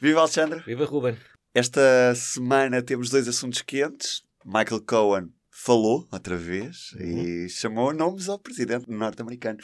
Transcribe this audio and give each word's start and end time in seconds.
Viva 0.00 0.20
Alexandre! 0.20 0.62
Viva 0.64 0.86
Ruben! 0.86 1.14
Esta 1.54 2.14
semana 2.14 2.80
temos 2.80 3.10
dois 3.10 3.28
assuntos 3.28 3.60
quentes. 3.60 4.22
Michael 4.46 4.80
Cohen 4.86 5.28
falou 5.50 6.08
outra 6.10 6.38
vez 6.38 6.92
uhum. 6.94 7.02
e 7.02 7.48
chamou 7.50 7.92
nomes 7.92 8.26
ao 8.26 8.38
presidente 8.38 8.88
norte-americano. 8.88 9.58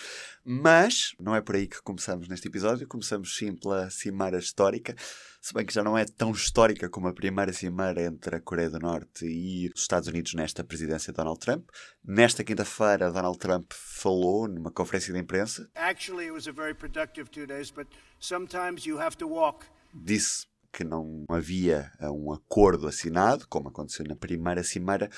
Mas 0.45 1.15
não 1.19 1.35
é 1.35 1.41
por 1.41 1.57
aí 1.57 1.67
que 1.67 1.81
começamos 1.81 2.29
neste 2.29 2.49
episódio. 2.49 2.87
Começamos 2.87 3.35
sim 3.35 3.57
pela 3.57 3.89
cimeira 3.89 4.39
histórica, 4.39 4.95
se 5.41 5.55
bem 5.55 5.65
que 5.65 5.73
já 5.73 5.83
não 5.83 5.97
é 5.97 6.05
tão 6.05 6.33
histórica 6.33 6.91
como 6.91 7.09
a 7.09 7.15
primeira 7.15 7.55
cimeira 7.55 8.03
entre 8.03 8.37
a 8.37 8.41
Coreia 8.41 8.69
do 8.69 8.79
Norte 8.79 9.25
e 9.25 9.71
os 9.75 9.81
Estados 9.81 10.07
Unidos 10.07 10.35
nesta 10.35 10.63
presidência 10.63 11.15
de 11.15 11.17
Donald 11.17 11.41
Trump. 11.41 11.67
Nesta 12.05 12.45
quinta-feira, 12.45 13.11
Donald 13.11 13.39
Trump 13.39 13.73
falou 13.73 14.47
numa 14.47 14.71
conferência 14.71 15.15
de 15.15 15.19
imprensa. 15.19 15.67
Actually, 15.75 16.27
it 16.27 16.33
was 16.33 16.47
a 16.47 16.53
very 16.53 16.75
productive 16.75 17.31
two 17.31 17.47
days, 17.47 17.71
but 17.71 17.87
sometimes 18.21 18.85
you 18.85 19.01
have 19.01 19.17
to 19.17 19.27
walk. 19.27 19.65
Disse 19.97 20.47
que 20.77 20.85
não 20.85 21.25
havia 21.29 21.91
eh, 21.99 22.11
um 22.11 22.31
acordo 22.33 22.87
assinado, 22.87 23.47
como 23.49 23.69
aconteceu 23.69 24.05
na 24.07 24.15
primeira 24.15 24.63
cimeira. 24.63 25.09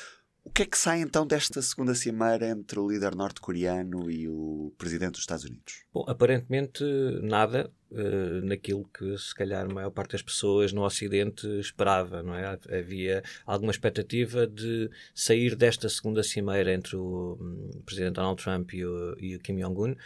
O 0.45 0.51
que 0.51 0.63
é 0.63 0.67
que 0.67 0.79
sai 0.79 1.03
então 1.03 1.27
desta 1.27 1.61
segunda 1.61 1.95
cimeira 1.95 2.49
entre 2.49 2.79
o 2.79 2.89
líder 2.89 3.15
norte-coreano 3.15 4.11
e 4.11 4.29
o 4.29 4.73
presidente 4.79 5.13
dos 5.13 5.21
Estados 5.21 5.45
Unidos? 5.45 5.85
Bom, 5.93 6.05
aparentemente 6.09 6.83
nada 7.23 7.71
uh, 7.91 8.47
naquilo 8.47 8.89
que 8.97 9.19
se 9.19 9.35
calhar 9.35 9.67
a 9.67 9.75
maior 9.75 9.91
parte 9.91 10.13
das 10.13 10.23
pessoas 10.23 10.73
no 10.73 10.85
Ocidente 10.85 11.47
esperava, 11.61 12.23
não 12.23 12.35
é? 12.35 12.59
Havia 12.79 13.23
alguma 13.45 13.73
expectativa 13.73 14.47
de 14.47 14.91
sair 15.15 15.55
desta 15.55 15.87
segunda 15.89 16.23
cimeira 16.23 16.73
entre 16.73 16.97
o 16.97 17.37
um, 17.39 17.83
presidente 17.85 18.15
Donald 18.15 18.43
Trump 18.43 18.73
e 18.73 18.87
o, 18.87 19.17
e 19.19 19.37
o 19.37 19.41
Kim 19.41 19.57
Jong-un 19.57 19.97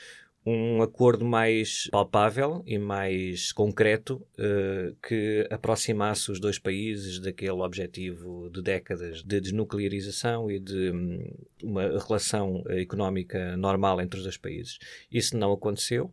um 0.44 0.82
acordo 0.82 1.24
mais 1.24 1.88
palpável 1.90 2.62
e 2.66 2.76
mais 2.76 3.52
concreto 3.52 4.26
uh, 4.38 4.94
que 5.06 5.46
aproximasse 5.50 6.32
os 6.32 6.40
dois 6.40 6.58
países 6.58 7.20
daquele 7.20 7.52
objetivo 7.52 8.50
de 8.50 8.60
décadas 8.60 9.22
de 9.22 9.40
desnuclearização 9.40 10.50
e 10.50 10.58
de 10.58 10.90
um, 10.90 11.32
uma 11.62 11.82
relação 11.98 12.64
económica 12.68 13.56
normal 13.56 14.00
entre 14.00 14.18
os 14.18 14.24
dois 14.24 14.36
países. 14.36 14.78
Isso 15.10 15.36
não 15.36 15.52
aconteceu. 15.52 16.12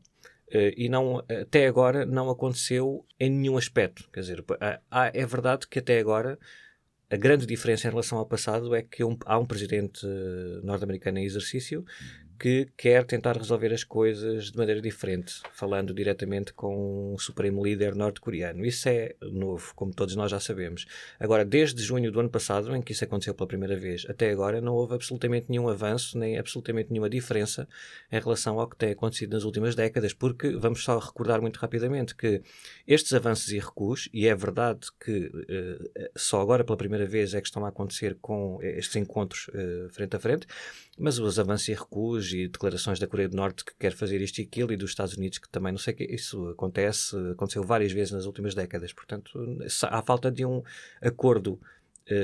Uh, 0.50 0.74
e 0.78 0.90
não, 0.90 1.24
até 1.30 1.68
agora 1.68 2.06
não 2.06 2.30
aconteceu 2.30 3.06
em 3.20 3.32
nenhum 3.32 3.58
aspecto. 3.58 4.08
Quer 4.14 4.22
dizer, 4.22 4.46
há, 4.92 5.12
é 5.14 5.26
verdade 5.26 5.68
que 5.68 5.80
até 5.80 6.00
agora 6.00 6.38
a 7.10 7.18
grande 7.18 7.48
diferença 7.48 7.88
em 7.88 7.90
relação 7.90 8.20
ao 8.20 8.26
passado 8.26 8.76
é 8.76 8.84
que 8.84 9.04
um, 9.04 9.18
há 9.26 9.40
um 9.40 9.46
presidente 9.46 10.06
norte-americano 10.64 11.18
em 11.18 11.26
exercício 11.26 11.84
que 12.40 12.70
quer 12.78 13.04
tentar 13.04 13.38
resolver 13.38 13.74
as 13.74 13.84
coisas 13.84 14.52
de 14.52 14.58
maneira 14.58 14.82
diferente, 14.82 15.42
falando 15.52 15.94
diretamente 15.94 16.54
com 16.54 17.14
o 17.14 17.20
supremo 17.20 17.64
líder 17.64 17.94
norte-coreano. 17.94 18.66
Isso 18.66 18.88
é 18.88 19.16
novo, 19.22 19.74
como 19.76 19.94
todos 19.94 20.16
nós 20.16 20.32
já 20.32 20.40
sabemos. 20.40 20.86
Agora, 21.20 21.44
desde 21.44 21.84
junho 21.84 22.12
do 22.12 22.20
ano 22.20 22.30
passado, 22.30 22.74
em 22.76 22.82
que 22.82 22.94
isso 22.94 23.04
aconteceu 23.04 23.34
pela 23.34 23.48
primeira 23.48 23.76
vez, 23.76 24.06
até 24.08 24.30
agora 24.30 24.62
não 24.62 24.74
houve 24.74 24.94
absolutamente 24.94 25.48
nenhum 25.50 25.68
avanço, 25.68 26.18
nem 26.18 26.38
absolutamente 26.38 26.90
nenhuma 26.90 27.10
diferença 27.10 27.68
em 28.10 28.20
relação 28.20 28.58
ao 28.60 28.70
que 28.70 28.78
tem 28.78 28.92
acontecido 28.92 29.34
nas 29.34 29.44
últimas 29.44 29.76
décadas, 29.76 30.14
porque 30.14 30.52
vamos 30.52 30.84
só 30.84 30.98
recordar 30.98 31.42
muito 31.42 31.58
rapidamente 31.58 32.16
que 32.16 32.42
estes 32.88 33.12
avanços 33.14 33.52
e 33.52 33.60
recuos, 33.60 34.08
e 34.14 34.28
é 34.28 34.36
verdade 34.36 34.88
que 35.04 35.26
uh, 35.28 36.10
só 36.16 36.40
agora 36.42 36.64
pela 36.64 36.78
primeira 36.78 37.06
vez 37.06 37.34
é 37.34 37.42
que 37.42 37.48
estão 37.48 37.66
a 37.66 37.70
acontecer 37.70 38.18
com 38.22 38.60
estes 38.62 38.96
encontros 38.96 39.50
uh, 39.50 39.90
frente 39.90 40.16
a 40.16 40.20
frente, 40.20 40.48
mas 41.00 41.18
os 41.18 41.40
avanços 41.40 41.70
e 41.70 41.74
recuos 41.74 42.34
e 42.34 42.48
declarações 42.48 43.00
da 43.00 43.08
Coreia 43.08 43.30
do 43.30 43.38
Norte 43.38 43.64
que 43.64 43.74
quer 43.80 43.94
fazer 43.94 44.20
isto 44.22 44.40
e 44.40 44.44
aquilo 44.44 44.74
e 44.74 44.78
dos 44.78 44.92
Estados 44.92 45.16
Unidos 45.16 45.38
que 45.38 45.48
também 45.50 45.72
não 45.72 45.80
sei 45.80 45.94
que 45.94 46.04
isso 46.04 46.50
acontece, 46.50 47.16
aconteceu 47.32 47.64
várias 47.64 47.92
vezes 47.92 48.12
nas 48.12 48.26
últimas 48.26 48.54
décadas. 48.54 48.92
Portanto, 48.92 49.32
há 49.84 50.02
falta 50.02 50.30
de 50.30 50.46
um 50.46 50.62
acordo 51.02 51.60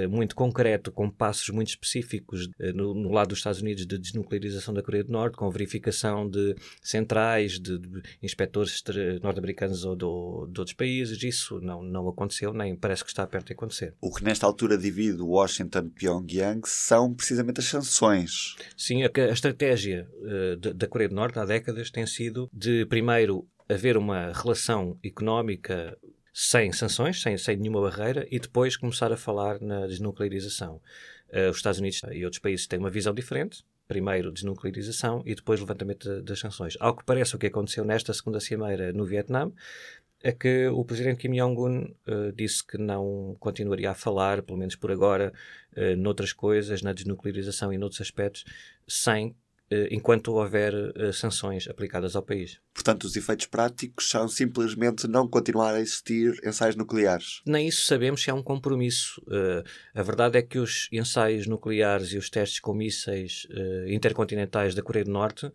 muito 0.08 0.36
concreto, 0.36 0.92
com 0.92 1.10
passos 1.10 1.50
muito 1.50 1.70
específicos 1.70 2.46
uh, 2.46 2.74
no, 2.74 2.94
no, 2.94 3.12
lado 3.12 3.30
dos 3.30 3.40
Estados 3.40 3.62
Unidos 3.62 3.86
de 3.86 3.98
desnuclearização 3.98 4.74
da 4.74 4.82
Coreia 4.82 5.04
do 5.04 5.12
Norte, 5.12 5.38
com 5.38 5.50
verificação 5.50 6.30
de 6.30 6.56
centrais, 6.82 7.60
de, 7.60 7.78
de 7.78 8.02
inspectores 8.22 8.84
norte-americanos 9.22 9.86
ou 9.86 9.96
do, 9.96 10.48
de 10.52 10.60
outros 10.60 10.76
países. 10.76 11.22
Isso 11.24 11.60
não, 11.60 11.82
não 11.82 12.08
aconteceu, 12.08 12.54
nem 12.54 12.76
parece 12.76 13.04
que 13.04 13.10
está 13.10 13.26
perto 13.26 13.48
de 13.48 13.54
acontecer. 13.54 13.94
O 14.02 14.14
que 14.14 14.24
nesta 14.24 14.46
altura 14.46 14.78
divide 14.78 15.22
Washington 15.22 15.80
e 15.80 15.90
Pyongyang 15.90 16.62
são 16.66 17.14
precisamente 17.14 17.60
as 17.60 17.66
sanções. 17.66 18.56
Sim, 18.78 19.04
a, 19.04 19.10
a 19.16 19.34
estratégia 19.34 20.08
uh, 20.22 20.56
de, 20.58 20.74
da 20.74 20.88
Coreia 20.88 21.10
do 21.10 21.16
Norte 21.16 21.40
há 21.40 21.46
décadas 21.46 21.90
tem 21.90 22.06
sido 22.06 22.50
de, 22.52 22.86
primeiro, 22.86 23.48
haver 23.68 23.98
uma 23.98 24.32
relação 24.32 24.98
económica 25.04 25.98
sem 26.38 26.74
sanções, 26.74 27.22
sem, 27.22 27.38
sem 27.38 27.56
nenhuma 27.56 27.80
barreira, 27.80 28.28
e 28.30 28.38
depois 28.38 28.76
começar 28.76 29.10
a 29.10 29.16
falar 29.16 29.62
na 29.62 29.88
desnuclearização. 29.88 30.82
Uh, 31.30 31.50
os 31.50 31.56
Estados 31.56 31.80
Unidos 31.80 32.02
e 32.12 32.26
outros 32.26 32.42
países 32.42 32.68
têm 32.68 32.78
uma 32.78 32.90
visão 32.90 33.14
diferente. 33.14 33.64
Primeiro 33.88 34.34
desnuclearização 34.34 35.24
e 35.26 35.34
depois 35.34 35.62
levantamento 35.62 36.22
das 36.24 36.40
sanções. 36.40 36.76
Ao 36.82 36.94
que 36.94 37.06
parece 37.06 37.38
o 37.38 37.40
que 37.40 37.46
aconteceu 37.48 37.86
nesta 37.86 38.14
segunda 38.14 38.42
cimeira 38.42 38.92
no 38.92 39.06
Vietnã, 39.06 39.50
é 40.22 40.34
que 40.34 40.68
o 40.68 40.84
presidente 40.84 41.20
Kim 41.20 41.38
Jong-un 41.38 41.96
uh, 42.06 42.34
disse 42.34 42.66
que 42.66 42.78
não 42.78 43.38
continuaria 43.40 43.92
a 43.92 43.96
falar, 43.96 44.42
pelo 44.42 44.58
menos 44.58 44.76
por 44.76 44.92
agora, 44.92 45.32
uh, 45.78 45.96
noutras 45.96 46.34
coisas, 46.34 46.82
na 46.82 46.92
desnuclearização 46.92 47.72
e 47.72 47.78
noutros 47.78 48.02
aspectos, 48.02 48.44
sem 48.86 49.34
enquanto 49.90 50.34
houver 50.34 50.74
uh, 50.74 51.12
sanções 51.12 51.68
aplicadas 51.68 52.16
ao 52.16 52.22
país. 52.22 52.60
Portanto, 52.74 53.06
os 53.06 53.16
efeitos 53.16 53.48
práticos 53.48 54.10
são 54.10 54.28
simplesmente 54.28 55.08
não 55.08 55.28
continuar 55.28 55.74
a 55.74 55.80
existir 55.80 56.40
ensaios 56.46 56.76
nucleares. 56.76 57.42
Nem 57.46 57.68
isso 57.68 57.86
sabemos 57.86 58.22
se 58.22 58.30
há 58.30 58.34
um 58.34 58.44
compromisso. 58.44 59.22
Uh, 59.28 59.64
a 59.94 60.04
verdade 60.04 60.38
é 60.38 60.42
que 60.42 60.60
os 60.60 60.88
ensaios 60.92 61.48
nucleares 61.48 62.14
e 62.14 62.18
os 62.18 62.30
testes 62.30 62.60
com 62.60 62.74
mísseis 62.74 63.48
intercontinentais 63.88 64.76
da 64.76 64.82
Coreia 64.82 65.06
do 65.06 65.12
Norte 65.12 65.52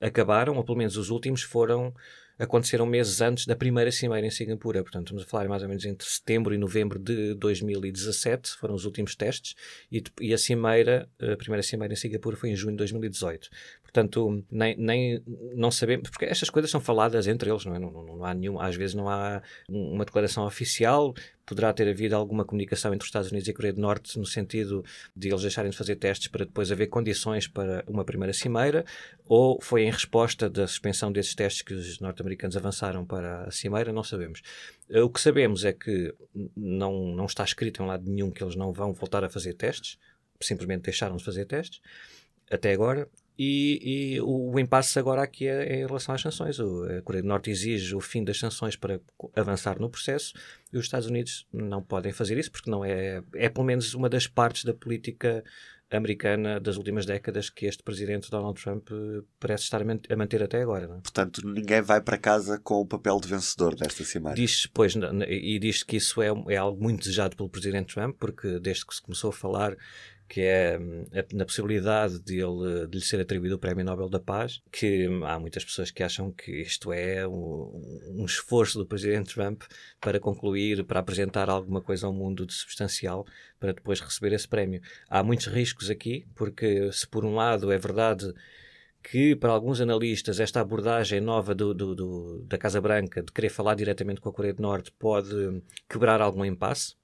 acabaram, 0.00 0.56
ou 0.56 0.64
pelo 0.64 0.78
menos 0.78 0.96
os 0.96 1.10
últimos 1.10 1.42
foram 1.42 1.94
aconteceram 2.40 2.86
meses 2.86 3.20
antes 3.20 3.46
da 3.46 3.54
primeira 3.54 3.92
cimeira 3.92 4.26
em 4.26 4.30
Singapura. 4.30 4.82
Portanto, 4.82 5.08
estamos 5.08 5.22
a 5.22 5.26
falar 5.26 5.46
mais 5.46 5.62
ou 5.62 5.68
menos 5.68 5.84
entre 5.84 6.08
setembro 6.08 6.54
e 6.54 6.58
novembro 6.58 6.98
de 6.98 7.34
2017, 7.34 8.56
foram 8.56 8.74
os 8.74 8.86
últimos 8.86 9.14
testes, 9.14 9.54
e, 9.92 10.02
e 10.20 10.32
a 10.32 10.38
cimeira, 10.38 11.08
a 11.20 11.36
primeira 11.36 11.62
cimeira 11.62 11.92
em 11.92 11.96
Singapura 11.96 12.36
foi 12.36 12.48
em 12.48 12.56
junho 12.56 12.72
de 12.72 12.78
2018. 12.78 13.50
Portanto, 13.92 14.44
nem, 14.48 14.76
nem 14.76 15.22
não 15.56 15.70
sabemos, 15.70 16.08
porque 16.10 16.24
estas 16.24 16.48
coisas 16.48 16.70
são 16.70 16.80
faladas 16.80 17.26
entre 17.26 17.50
eles, 17.50 17.64
não 17.64 17.74
é? 17.74 17.78
Não, 17.78 17.90
não, 17.90 18.04
não 18.04 18.24
há 18.24 18.32
nenhum, 18.32 18.60
às 18.60 18.76
vezes 18.76 18.94
não 18.94 19.08
há 19.08 19.42
uma 19.68 20.04
declaração 20.04 20.46
oficial, 20.46 21.12
poderá 21.44 21.72
ter 21.72 21.88
havido 21.88 22.14
alguma 22.14 22.44
comunicação 22.44 22.94
entre 22.94 23.04
os 23.04 23.08
Estados 23.08 23.32
Unidos 23.32 23.48
e 23.48 23.50
a 23.50 23.54
Coreia 23.54 23.72
do 23.72 23.80
Norte 23.80 24.16
no 24.16 24.24
sentido 24.24 24.84
de 25.16 25.28
eles 25.28 25.42
deixarem 25.42 25.72
de 25.72 25.76
fazer 25.76 25.96
testes 25.96 26.28
para 26.28 26.44
depois 26.44 26.70
haver 26.70 26.86
condições 26.86 27.48
para 27.48 27.82
uma 27.88 28.04
primeira 28.04 28.32
cimeira, 28.32 28.84
ou 29.26 29.60
foi 29.60 29.82
em 29.82 29.90
resposta 29.90 30.48
da 30.48 30.68
suspensão 30.68 31.10
desses 31.10 31.34
testes 31.34 31.62
que 31.62 31.74
os 31.74 31.98
norte-americanos 31.98 32.56
avançaram 32.56 33.04
para 33.04 33.42
a 33.42 33.50
cimeira, 33.50 33.92
não 33.92 34.04
sabemos. 34.04 34.40
O 34.88 35.10
que 35.10 35.20
sabemos 35.20 35.64
é 35.64 35.72
que 35.72 36.14
não, 36.56 37.12
não 37.16 37.24
está 37.24 37.42
escrito 37.42 37.82
em 37.82 37.86
lado 37.86 38.08
nenhum 38.08 38.30
que 38.30 38.44
eles 38.44 38.54
não 38.54 38.72
vão 38.72 38.92
voltar 38.92 39.24
a 39.24 39.28
fazer 39.28 39.54
testes, 39.54 39.98
simplesmente 40.40 40.82
deixaram 40.82 41.16
de 41.16 41.24
fazer 41.24 41.44
testes 41.44 41.80
até 42.50 42.72
agora 42.72 43.08
e, 43.42 44.16
e 44.16 44.20
o, 44.20 44.52
o, 44.52 44.60
impasse 44.60 44.98
agora 44.98 45.22
aqui 45.22 45.48
é, 45.48 45.64
é, 45.64 45.76
em 45.80 45.86
relação 45.86 46.14
às 46.14 46.20
sanções. 46.20 46.58
O, 46.58 46.84
a 46.84 47.00
Coreia 47.00 47.22
do 47.22 47.28
Norte 47.28 47.50
exige 47.50 47.96
o 47.96 48.00
fim 48.00 48.22
das 48.22 48.38
sanções 48.38 48.76
para 48.76 49.00
avançar 49.34 49.78
no 49.80 49.88
processo 49.88 50.34
e 50.70 50.76
os 50.76 50.84
Estados 50.84 51.08
Unidos 51.08 51.46
não 51.50 51.82
podem 51.82 52.12
fazer 52.12 52.36
isso 52.36 52.52
porque 52.52 52.70
não 52.70 52.84
é, 52.84 53.22
é 53.34 53.48
pelo 53.48 53.64
menos 53.64 53.94
uma 53.94 54.10
das 54.10 54.26
partes 54.26 54.64
da 54.64 54.74
política 54.74 55.42
americana 55.90 56.60
das 56.60 56.76
últimas 56.76 57.06
décadas 57.06 57.48
que 57.48 57.64
este 57.64 57.82
presidente 57.82 58.30
Donald 58.30 58.62
Trump 58.62 58.88
eh, 58.92 59.22
parece 59.40 59.64
estar 59.64 59.80
a 59.80 60.16
manter 60.16 60.42
até 60.42 60.60
agora. 60.60 60.86
Não 60.86 60.96
é? 60.96 61.00
Portanto, 61.00 61.40
ninguém 61.44 61.80
vai 61.80 62.00
para 62.02 62.18
casa 62.18 62.58
com 62.58 62.74
o 62.74 62.86
papel 62.86 63.18
de 63.20 63.26
vencedor 63.26 63.74
desta 63.74 64.04
cimeira. 64.04 64.36
Diz, 64.36 64.66
pois, 64.66 64.94
e 65.26 65.58
diz 65.58 65.82
que 65.82 65.96
isso 65.96 66.20
é, 66.22 66.28
é 66.48 66.56
algo 66.56 66.80
muito 66.80 67.00
desejado 67.00 67.34
pelo 67.34 67.48
presidente 67.48 67.94
Trump, 67.94 68.16
porque 68.20 68.60
desde 68.60 68.86
que 68.86 68.94
se 68.94 69.02
começou 69.02 69.30
a 69.30 69.32
falar 69.32 69.76
que 70.30 70.42
é, 70.42 70.78
é 71.10 71.26
na 71.32 71.44
possibilidade 71.44 72.20
de, 72.20 72.38
ele, 72.38 72.86
de 72.86 72.98
lhe 72.98 73.04
ser 73.04 73.20
atribuído 73.20 73.56
o 73.56 73.58
Prémio 73.58 73.84
Nobel 73.84 74.08
da 74.08 74.20
Paz, 74.20 74.62
que 74.70 75.08
há 75.26 75.40
muitas 75.40 75.64
pessoas 75.64 75.90
que 75.90 76.04
acham 76.04 76.30
que 76.30 76.52
isto 76.52 76.92
é 76.92 77.26
um, 77.26 78.12
um, 78.16 78.24
esforço 78.24 78.78
do 78.78 78.86
Presidente 78.86 79.34
Trump 79.34 79.64
para 80.00 80.20
concluir, 80.20 80.84
para 80.84 81.00
apresentar 81.00 81.50
alguma 81.50 81.82
coisa 81.82 82.06
ao 82.06 82.12
mundo 82.12 82.46
de 82.46 82.54
substancial, 82.54 83.26
para 83.58 83.72
depois 83.72 83.98
receber 83.98 84.32
esse 84.32 84.46
prémio. 84.46 84.80
Há 85.08 85.24
muitos 85.24 85.48
riscos 85.48 85.90
aqui, 85.90 86.24
porque 86.36 86.92
se 86.92 87.08
por 87.08 87.24
um 87.24 87.34
lado 87.34 87.72
é 87.72 87.76
verdade 87.76 88.32
que 89.02 89.34
para 89.34 89.50
alguns 89.50 89.80
analistas 89.80 90.38
esta 90.38 90.60
abordagem 90.60 91.20
nova 91.20 91.56
do, 91.56 91.74
do, 91.74 91.92
do, 91.92 92.44
da 92.46 92.56
Casa 92.56 92.80
Branca 92.80 93.20
de 93.20 93.32
querer 93.32 93.48
falar 93.48 93.74
diretamente 93.74 94.20
com 94.20 94.28
a 94.28 94.32
Coreia 94.32 94.54
do 94.54 94.62
Norte 94.62 94.92
pode 94.92 95.60
quebrar 95.88 96.20
algum 96.20 96.44
impasse, 96.44 96.94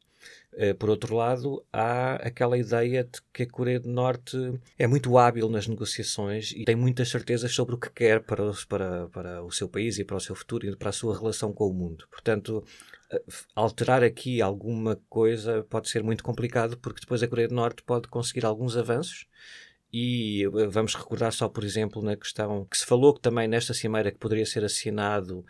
por 0.78 0.88
outro 0.88 1.14
lado, 1.14 1.64
há 1.72 2.14
aquela 2.14 2.56
ideia 2.56 3.04
de 3.04 3.20
que 3.32 3.42
a 3.42 3.50
Coreia 3.50 3.78
do 3.78 3.90
Norte 3.90 4.36
é 4.78 4.86
muito 4.86 5.18
hábil 5.18 5.48
nas 5.48 5.68
negociações 5.68 6.52
e 6.52 6.64
tem 6.64 6.74
muitas 6.74 7.10
certezas 7.10 7.52
sobre 7.54 7.74
o 7.74 7.78
que 7.78 7.90
quer 7.90 8.22
para, 8.22 8.42
os, 8.42 8.64
para, 8.64 9.06
para 9.08 9.42
o 9.42 9.50
seu 9.50 9.68
país 9.68 9.98
e 9.98 10.04
para 10.04 10.16
o 10.16 10.20
seu 10.20 10.34
futuro 10.34 10.66
e 10.66 10.74
para 10.74 10.88
a 10.88 10.92
sua 10.92 11.16
relação 11.16 11.52
com 11.52 11.66
o 11.68 11.74
mundo. 11.74 12.06
Portanto, 12.10 12.64
alterar 13.54 14.02
aqui 14.02 14.40
alguma 14.42 14.96
coisa 15.08 15.64
pode 15.68 15.88
ser 15.88 16.02
muito 16.02 16.24
complicado, 16.24 16.76
porque 16.78 17.00
depois 17.00 17.22
a 17.22 17.28
Coreia 17.28 17.48
do 17.48 17.54
Norte 17.54 17.82
pode 17.82 18.08
conseguir 18.08 18.44
alguns 18.44 18.76
avanços. 18.76 19.26
E 19.92 20.44
eh, 20.44 20.66
vamos 20.68 20.94
recordar 20.94 21.32
só, 21.32 21.48
por 21.48 21.64
exemplo, 21.64 22.02
na 22.02 22.16
questão 22.16 22.64
que 22.66 22.76
se 22.76 22.84
falou 22.84 23.14
que 23.14 23.20
também 23.20 23.46
nesta 23.46 23.72
cimeira 23.72 24.10
que 24.10 24.18
poderia 24.18 24.44
ser 24.44 24.64
assinado 24.64 25.44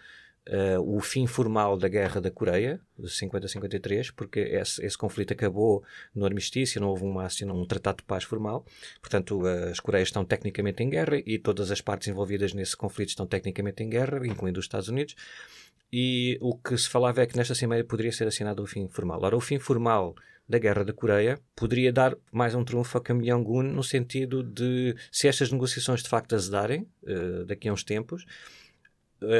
uh, 0.49 0.81
o 0.81 1.01
fim 1.01 1.27
formal 1.27 1.77
da 1.77 1.89
Guerra 1.89 2.21
da 2.21 2.31
Coreia, 2.31 2.81
de 2.99 3.11
50 3.11 3.47
a 3.47 3.49
53, 3.49 4.11
porque 4.11 4.41
esse, 4.41 4.85
esse 4.85 4.97
conflito 4.97 5.33
acabou 5.33 5.83
no 6.15 6.25
armistício, 6.25 6.81
não 6.81 6.89
houve 6.89 7.05
uma, 7.05 7.25
assim, 7.25 7.45
um 7.45 7.65
tratado 7.65 7.99
de 7.99 8.05
paz 8.05 8.25
formal. 8.25 8.65
Portanto, 9.01 9.47
as 9.47 9.81
Coreias 9.81 10.09
estão 10.09 10.25
tecnicamente 10.25 10.83
em 10.83 10.91
guerra 10.91 11.23
e 11.25 11.39
todas 11.39 11.71
as 11.71 11.81
partes 11.81 12.09
envolvidas 12.09 12.53
nesse 12.53 12.77
conflito 12.77 13.11
estão 13.11 13.27
tecnicamente 13.27 13.83
em 13.83 13.89
guerra, 13.89 14.27
incluindo 14.27 14.59
os 14.59 14.65
Estados 14.65 14.89
Unidos 14.89 15.15
e 15.93 16.37
o 16.41 16.57
que 16.57 16.77
se 16.77 16.89
falava 16.89 17.23
é 17.23 17.27
que 17.27 17.37
nesta 17.37 17.55
cimeira 17.55 17.85
poderia 17.85 18.13
ser 18.13 18.27
assinado 18.27 18.63
o 18.63 18.67
fim 18.67 18.89
formal. 18.89 19.23
Ora, 19.23 19.37
o 19.37 19.41
fim 19.41 19.59
formal 19.59 20.15
da 20.49 20.59
Guerra 20.59 20.85
da 20.85 20.93
Coreia 20.93 21.41
poderia 21.55 21.93
dar 21.93 22.17
mais 22.31 22.55
um 22.55 22.65
trunfo 22.65 22.99
a 22.99 23.03
Kim 23.03 23.19
Jong-un 23.21 23.63
no 23.63 23.83
sentido 23.83 24.43
de, 24.43 24.95
se 25.11 25.27
estas 25.27 25.51
negociações 25.51 26.03
de 26.03 26.09
facto 26.09 26.35
azedarem 26.35 26.87
uh, 27.03 27.45
daqui 27.45 27.69
a 27.69 27.73
uns 27.73 27.83
tempos, 27.83 28.25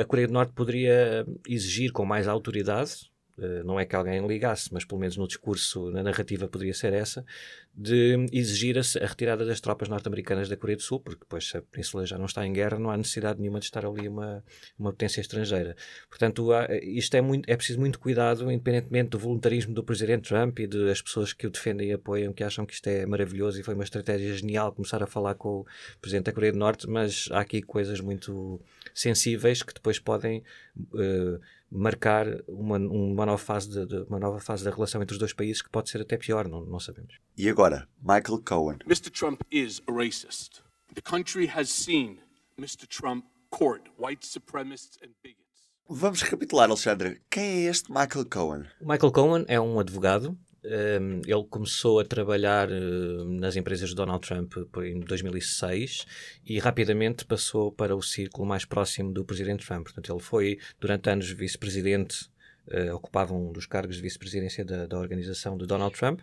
a 0.01 0.05
Coreia 0.05 0.27
do 0.27 0.33
Norte 0.33 0.53
poderia 0.53 1.27
exigir 1.47 1.93
com 1.93 2.05
mais 2.05 2.29
autoridade 2.29 3.11
eh, 3.39 3.63
não 3.65 3.79
é 3.79 3.85
que 3.85 3.95
alguém 3.95 4.27
ligasse, 4.27 4.73
mas 4.73 4.85
pelo 4.85 5.01
menos 5.01 5.17
no 5.17 5.27
discurso, 5.27 5.91
na 5.91 6.03
narrativa 6.03 6.49
poderia 6.49 6.73
ser 6.73 6.95
essa, 6.95 7.25
de 7.75 8.27
exigir 8.33 8.79
a, 8.79 9.07
retirada 9.07 9.45
das 9.45 9.61
tropas 9.61 9.89
norte-americanas 9.89 10.49
da 10.49 10.57
Coreia 10.57 10.77
do 10.77 10.83
Sul, 10.83 11.01
porque 11.01 11.21
depois 11.21 11.47
se 11.47 11.59
a 11.59 11.63
Península 11.63 12.07
já 12.07 12.17
não 12.17 12.25
está 12.25 12.47
em 12.47 12.53
guerra, 12.53 12.79
não 12.79 12.91
há 12.91 12.97
necessidade 12.97 13.39
nenhuma 13.39 13.61
de 13.61 13.67
estar 13.67 13.85
ali 13.85 14.09
uma, 14.09 14.43
uma 14.79 14.91
potência 14.91 15.21
estrangeira. 15.21 15.77
Portanto, 16.09 16.49
isto 16.83 17.15
é, 17.15 17.21
muito, 17.21 17.49
é 17.49 17.57
preciso 17.57 17.79
muito 17.79 17.99
cuidado, 17.99 18.51
independentemente 18.51 19.11
do 19.11 19.19
voluntarismo 19.19 19.75
do 19.75 19.85
Presidente 19.85 20.29
Trump 20.29 20.59
e 20.59 20.67
das 20.67 21.03
pessoas 21.03 21.35
que 21.35 21.47
o 21.47 21.51
defendem 21.51 21.91
e 21.91 21.93
apoiam, 21.93 22.33
que 22.33 22.43
acham 22.43 22.65
que 22.65 22.73
isto 22.73 22.87
é 22.87 23.05
maravilhoso 23.05 23.61
e 23.61 23.63
foi 23.63 23.75
uma 23.75 23.85
estratégia 23.85 24.33
genial 24.35 24.73
começar 24.73 25.03
a 25.03 25.07
falar 25.07 25.35
com 25.35 25.61
o 25.61 25.67
Presidente 26.01 26.25
da 26.25 26.33
Coreia 26.33 26.53
do 26.53 26.59
Norte, 26.59 26.89
mas 26.89 27.29
há 27.31 27.41
aqui 27.41 27.61
coisas 27.61 28.01
muito 28.01 28.59
sensíveis 28.97 29.63
que 29.63 29.75
depois 29.75 29.99
podem 29.99 30.43
uh, 30.79 31.39
marcar 31.71 32.27
uma, 32.49 32.79
uma, 32.79 33.27
nova 33.27 33.39
fase 33.39 33.69
de, 33.69 33.87
de, 33.87 33.97
uma 34.09 34.19
nova 34.19 34.41
fase 34.41 34.65
da 34.65 34.71
relação 34.71 35.03
entre 35.03 35.13
os 35.13 35.19
dois 35.19 35.35
países 35.35 35.61
que 35.61 35.69
pode 35.69 35.91
ser 35.91 36.01
até 36.01 36.17
pior, 36.17 36.49
não, 36.49 36.65
não 36.65 36.81
sabemos. 36.81 37.15
E 37.37 37.49
agora, 37.49 37.87
Michael 38.01 38.43
Cohen. 38.43 38.79
Mr. 38.87 39.11
Trump 39.11 39.43
is 39.53 39.83
a 39.87 39.93
racist. 39.93 40.63
The 40.95 41.03
country 41.03 41.47
has 41.55 41.69
seen 41.69 42.19
Mr. 42.59 42.87
Trump 42.89 43.27
court 43.51 43.83
white 43.99 44.27
supremacists 44.27 44.97
and 45.03 45.11
bigots. 45.23 45.45
Vamos 45.89 46.23
recapitular, 46.23 46.69
Alexandre. 46.69 47.21
Quem 47.31 47.45
é 47.45 47.71
este 47.71 47.93
Michael 47.93 48.25
Cohen? 48.27 48.65
Michael 48.81 49.13
Cohen 49.13 49.45
é 49.47 49.61
um 49.61 49.79
advogado 49.79 50.37
um, 50.67 51.21
ele 51.25 51.45
começou 51.49 52.01
a 52.01 52.05
trabalhar 52.05 52.69
uh, 52.69 53.25
nas 53.25 53.57
empresas 53.57 53.91
de 53.91 53.95
Donald 53.95 54.27
Trump 54.27 54.53
em 54.79 55.01
2006 55.01 56.07
e 56.45 56.59
rapidamente 56.59 57.25
passou 57.25 57.71
para 57.71 57.95
o 57.95 58.03
círculo 58.03 58.47
mais 58.47 58.65
próximo 58.65 59.13
do 59.13 59.25
presidente 59.25 59.65
Trump. 59.65 59.85
Portanto, 59.85 60.13
ele 60.13 60.21
foi 60.21 60.59
durante 60.81 61.09
anos 61.09 61.31
vice-presidente, 61.31 62.29
uh, 62.69 62.95
ocupava 62.95 63.33
um 63.33 63.53
dos 63.53 63.67
cargos 63.67 63.97
de 63.97 64.03
vice-presidência 64.03 64.65
da, 64.65 64.87
da 64.87 64.99
organização 64.99 65.57
de 65.57 65.67
Donald 65.67 65.97
Trump. 65.97 66.21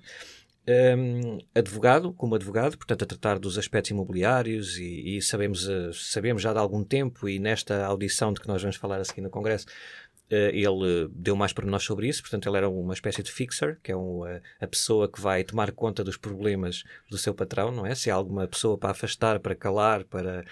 Um, 0.65 1.39
advogado, 1.53 2.13
como 2.13 2.35
advogado, 2.35 2.77
portanto, 2.77 3.03
a 3.03 3.05
tratar 3.05 3.37
dos 3.37 3.57
aspectos 3.57 3.91
imobiliários 3.91 4.77
e, 4.77 5.17
e 5.17 5.21
sabemos, 5.21 5.67
uh, 5.67 5.93
sabemos 5.93 6.41
já 6.41 6.53
de 6.53 6.59
algum 6.59 6.85
tempo 6.85 7.27
e 7.27 7.37
nesta 7.37 7.85
audição 7.85 8.31
de 8.31 8.39
que 8.39 8.47
nós 8.47 8.61
vamos 8.61 8.77
falar 8.77 9.01
a 9.01 9.03
seguir 9.03 9.19
no 9.19 9.29
Congresso, 9.29 9.65
ele 10.33 11.09
deu 11.11 11.35
mais 11.35 11.53
para 11.53 11.65
nós 11.65 11.83
sobre 11.83 12.07
isso, 12.07 12.21
portanto, 12.21 12.47
ele 12.47 12.57
era 12.57 12.69
uma 12.69 12.93
espécie 12.93 13.21
de 13.21 13.31
fixer, 13.31 13.77
que 13.83 13.91
é 13.91 13.95
um, 13.95 14.21
uh, 14.23 14.41
a 14.59 14.67
pessoa 14.67 15.07
que 15.07 15.21
vai 15.21 15.43
tomar 15.43 15.71
conta 15.71 16.03
dos 16.03 16.17
problemas 16.17 16.83
do 17.09 17.17
seu 17.17 17.33
patrão, 17.33 17.71
não 17.71 17.85
é? 17.85 17.93
Se 17.95 18.09
há 18.09 18.15
alguma 18.15 18.47
pessoa 18.47 18.77
para 18.77 18.91
afastar, 18.91 19.39
para 19.39 19.55
calar, 19.55 20.03
para, 20.05 20.45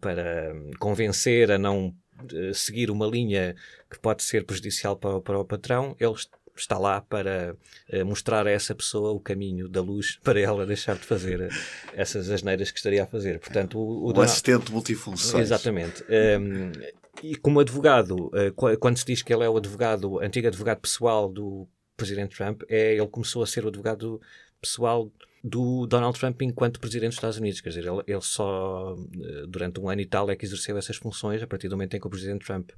para 0.00 0.54
convencer 0.78 1.50
a 1.50 1.58
não 1.58 1.94
uh, 2.32 2.54
seguir 2.54 2.90
uma 2.90 3.06
linha 3.06 3.54
que 3.90 3.98
pode 3.98 4.22
ser 4.22 4.44
prejudicial 4.44 4.96
para, 4.96 5.20
para 5.20 5.38
o 5.38 5.44
patrão, 5.44 5.96
ele 5.98 6.14
está 6.56 6.76
lá 6.78 7.00
para 7.00 7.56
mostrar 8.04 8.46
a 8.46 8.50
essa 8.50 8.74
pessoa 8.74 9.12
o 9.12 9.20
caminho 9.20 9.66
da 9.66 9.80
luz 9.80 10.18
para 10.22 10.38
ela 10.38 10.66
deixar 10.66 10.94
de 10.94 11.06
fazer 11.06 11.48
essas 11.94 12.28
asneiras 12.28 12.70
que 12.70 12.76
estaria 12.76 13.02
a 13.02 13.06
fazer. 13.06 13.38
Portanto, 13.38 13.78
o, 13.78 14.10
o, 14.10 14.12
o 14.12 14.20
assistente 14.20 14.70
multifunções. 14.70 15.44
Exatamente. 15.44 16.04
Um, 16.04 16.99
e 17.22 17.36
como 17.36 17.60
advogado, 17.60 18.30
eh, 18.34 18.52
quando 18.78 18.96
se 18.96 19.04
diz 19.04 19.22
que 19.22 19.32
ele 19.32 19.44
é 19.44 19.48
o 19.48 19.56
advogado, 19.56 20.20
antigo 20.20 20.48
advogado 20.48 20.80
pessoal 20.80 21.30
do 21.30 21.68
presidente 21.96 22.36
Trump, 22.36 22.62
é, 22.68 22.94
ele 22.94 23.06
começou 23.08 23.42
a 23.42 23.46
ser 23.46 23.64
o 23.64 23.68
advogado 23.68 24.20
pessoal 24.60 25.10
do 25.42 25.86
Donald 25.86 26.18
Trump 26.18 26.42
enquanto 26.42 26.80
presidente 26.80 27.10
dos 27.10 27.16
Estados 27.16 27.38
Unidos. 27.38 27.60
Quer 27.60 27.70
dizer, 27.70 27.86
ele, 27.86 28.02
ele, 28.06 28.20
só 28.20 28.94
eh, 29.14 29.46
durante 29.48 29.80
um 29.80 29.88
ano 29.88 30.00
e 30.00 30.06
tal 30.06 30.30
é 30.30 30.36
que 30.36 30.44
exerceu 30.44 30.76
essas 30.76 30.96
funções 30.96 31.42
a 31.42 31.46
partir 31.46 31.68
do 31.68 31.76
momento 31.76 31.96
em 31.96 32.00
que 32.00 32.06
o 32.06 32.10
presidente 32.10 32.44
Trump 32.44 32.70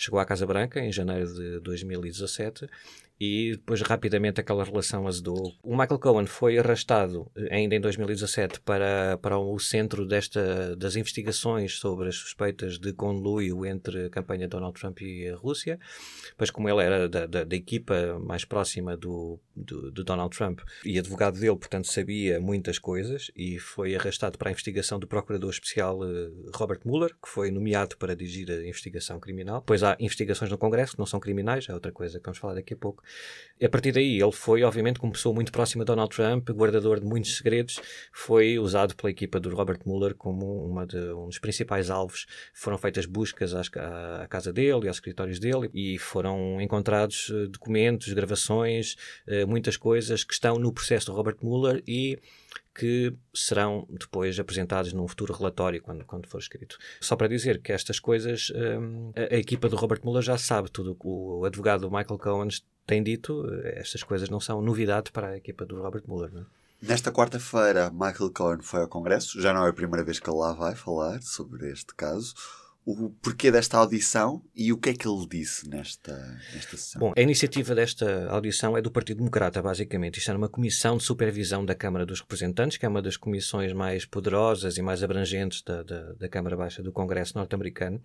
chegou 0.00 0.18
à 0.18 0.24
Casa 0.24 0.46
Branca, 0.46 0.80
em 0.80 0.90
janeiro 0.90 1.32
de 1.32 1.60
2017, 1.60 2.66
e 3.20 3.50
depois 3.50 3.82
rapidamente 3.82 4.40
aquela 4.40 4.64
relação 4.64 5.06
azedou. 5.06 5.52
O 5.62 5.76
Michael 5.76 5.98
Cohen 5.98 6.26
foi 6.26 6.58
arrastado 6.58 7.30
eh, 7.36 7.54
ainda 7.54 7.74
em 7.74 7.80
2017 7.80 8.60
para, 8.60 9.18
para 9.20 9.38
o 9.38 9.58
centro 9.58 10.06
desta, 10.06 10.74
das 10.74 10.96
investigações 10.96 11.78
sobre 11.78 12.08
as 12.08 12.16
suspeitas 12.16 12.78
de 12.78 12.94
conluio 12.94 13.66
entre 13.66 14.06
a 14.06 14.10
campanha 14.10 14.46
de 14.46 14.48
Donald 14.48 14.80
Trump 14.80 15.02
e 15.02 15.28
a 15.28 15.36
Rússia, 15.36 15.78
pois 16.38 16.50
como 16.50 16.66
ele 16.70 16.82
era 16.82 17.08
da, 17.10 17.26
da, 17.26 17.44
da 17.44 17.56
equipa 17.56 18.18
mais 18.18 18.46
próxima 18.46 18.96
do, 18.96 19.38
do, 19.54 19.90
do, 19.90 20.02
Donald 20.02 20.34
Trump 20.34 20.60
e 20.82 20.98
advogado 20.98 21.38
dele, 21.38 21.56
portanto 21.56 21.88
sabia 21.88 22.40
muitas 22.40 22.78
coisas 22.78 23.30
e 23.36 23.58
foi 23.58 23.94
arrastado 23.94 24.38
para 24.38 24.48
a 24.48 24.52
investigação 24.52 24.98
do 24.98 25.06
procurador 25.06 25.50
especial 25.50 26.02
eh, 26.02 26.30
Robert 26.54 26.80
Mueller, 26.86 27.10
que 27.22 27.28
foi 27.28 27.50
nomeado 27.50 27.98
para 27.98 28.16
dirigir 28.16 28.50
a 28.50 28.66
investigação 28.66 29.20
criminal. 29.20 29.62
Pois 29.66 29.82
há 29.82 29.89
investigações 29.98 30.50
no 30.50 30.58
Congresso 30.58 30.92
que 30.92 30.98
não 30.98 31.06
são 31.06 31.18
criminais, 31.18 31.68
é 31.68 31.74
outra 31.74 31.90
coisa 31.90 32.18
que 32.18 32.24
vamos 32.24 32.38
falar 32.38 32.54
daqui 32.54 32.74
a 32.74 32.76
pouco. 32.76 33.02
A 33.62 33.68
partir 33.68 33.92
daí, 33.92 34.20
ele 34.20 34.32
foi, 34.32 34.62
obviamente, 34.62 34.98
como 34.98 35.12
pessoa 35.12 35.34
muito 35.34 35.52
próxima 35.52 35.84
de 35.84 35.86
Donald 35.86 36.14
Trump, 36.14 36.48
guardador 36.50 37.00
de 37.00 37.06
muitos 37.06 37.36
segredos, 37.36 37.80
foi 38.12 38.58
usado 38.58 38.94
pela 38.96 39.10
equipa 39.10 39.38
do 39.40 39.54
Robert 39.54 39.80
Mueller 39.84 40.14
como 40.14 40.64
uma 40.66 40.86
de, 40.86 40.98
um 41.12 41.26
dos 41.26 41.38
principais 41.38 41.90
alvos. 41.90 42.26
Foram 42.52 42.78
feitas 42.78 43.06
buscas 43.06 43.54
às, 43.54 43.70
à, 43.76 44.22
à, 44.22 44.26
casa 44.28 44.52
dele 44.52 44.84
e 44.84 44.88
aos 44.88 44.96
escritórios 44.96 45.38
dele 45.38 45.70
e 45.74 45.98
foram 45.98 46.60
encontrados 46.60 47.30
eh, 47.32 47.46
documentos, 47.46 48.12
gravações, 48.12 48.96
eh, 49.26 49.44
muitas 49.44 49.76
coisas 49.76 50.24
que 50.24 50.32
estão 50.32 50.58
no 50.58 50.72
processo 50.72 51.06
do 51.06 51.12
Robert 51.12 51.36
Mueller 51.42 51.82
e 51.86 52.18
que 52.74 53.12
serão 53.34 53.86
depois 53.90 54.38
apresentados 54.38 54.92
num 54.92 55.06
futuro 55.06 55.34
relatório 55.34 55.82
quando, 55.82 56.04
quando 56.04 56.28
for 56.28 56.38
escrito. 56.38 56.78
Só 57.00 57.16
para 57.16 57.28
dizer 57.28 57.60
que 57.60 57.72
estas 57.72 57.98
coisas, 58.00 58.52
um, 58.54 59.12
a, 59.14 59.34
a, 59.34 59.38
equipa 59.38 59.68
do 59.68 59.76
Robert 59.76 60.00
Mueller 60.04 60.22
já 60.22 60.38
sabe 60.38 60.70
tudo. 60.70 60.96
O, 61.00 61.40
o 61.40 61.44
advogado 61.44 61.90
Michael 61.90 62.18
Cohen 62.18 62.48
tem 62.86 63.02
dito, 63.02 63.44
estas 63.64 64.02
coisas 64.02 64.28
não 64.28 64.40
são 64.40 64.62
novidade 64.62 65.12
para 65.12 65.28
a 65.28 65.36
equipa 65.36 65.64
do 65.64 65.80
Robert 65.80 66.02
Mueller. 66.06 66.32
Não 66.32 66.42
é? 66.42 66.44
Nesta 66.82 67.12
quarta-feira, 67.12 67.90
Michael 67.90 68.30
Cohen 68.30 68.62
foi 68.62 68.80
ao 68.80 68.88
Congresso. 68.88 69.40
Já 69.40 69.52
não 69.52 69.66
é 69.66 69.68
a 69.68 69.72
primeira 69.72 70.02
vez 70.02 70.18
que 70.18 70.30
ele 70.30 70.38
lá 70.38 70.54
vai 70.54 70.74
falar 70.74 71.20
sobre 71.20 71.70
este 71.70 71.94
caso. 71.94 72.34
O 72.90 73.10
porquê 73.22 73.50
desta 73.50 73.78
audição 73.78 74.42
e 74.54 74.72
o 74.72 74.78
que 74.78 74.90
é 74.90 74.94
que 74.94 75.06
ele 75.06 75.26
disse 75.28 75.68
nesta, 75.68 76.12
nesta 76.52 76.76
sessão? 76.76 77.00
Bom, 77.00 77.12
a 77.16 77.20
iniciativa 77.20 77.74
desta 77.74 78.28
audição 78.28 78.76
é 78.76 78.82
do 78.82 78.90
Partido 78.90 79.18
Democrata, 79.18 79.62
basicamente. 79.62 80.18
Isto 80.18 80.32
é 80.32 80.36
uma 80.36 80.48
comissão 80.48 80.96
de 80.96 81.04
supervisão 81.04 81.64
da 81.64 81.74
Câmara 81.74 82.04
dos 82.04 82.20
Representantes, 82.20 82.76
que 82.76 82.86
é 82.86 82.88
uma 82.88 83.00
das 83.02 83.16
comissões 83.16 83.72
mais 83.72 84.04
poderosas 84.04 84.76
e 84.76 84.82
mais 84.82 85.02
abrangentes 85.02 85.62
da, 85.62 85.82
da, 85.82 86.12
da 86.14 86.28
Câmara 86.28 86.56
Baixa 86.56 86.82
do 86.82 86.92
Congresso 86.92 87.36
norte-americano 87.36 88.02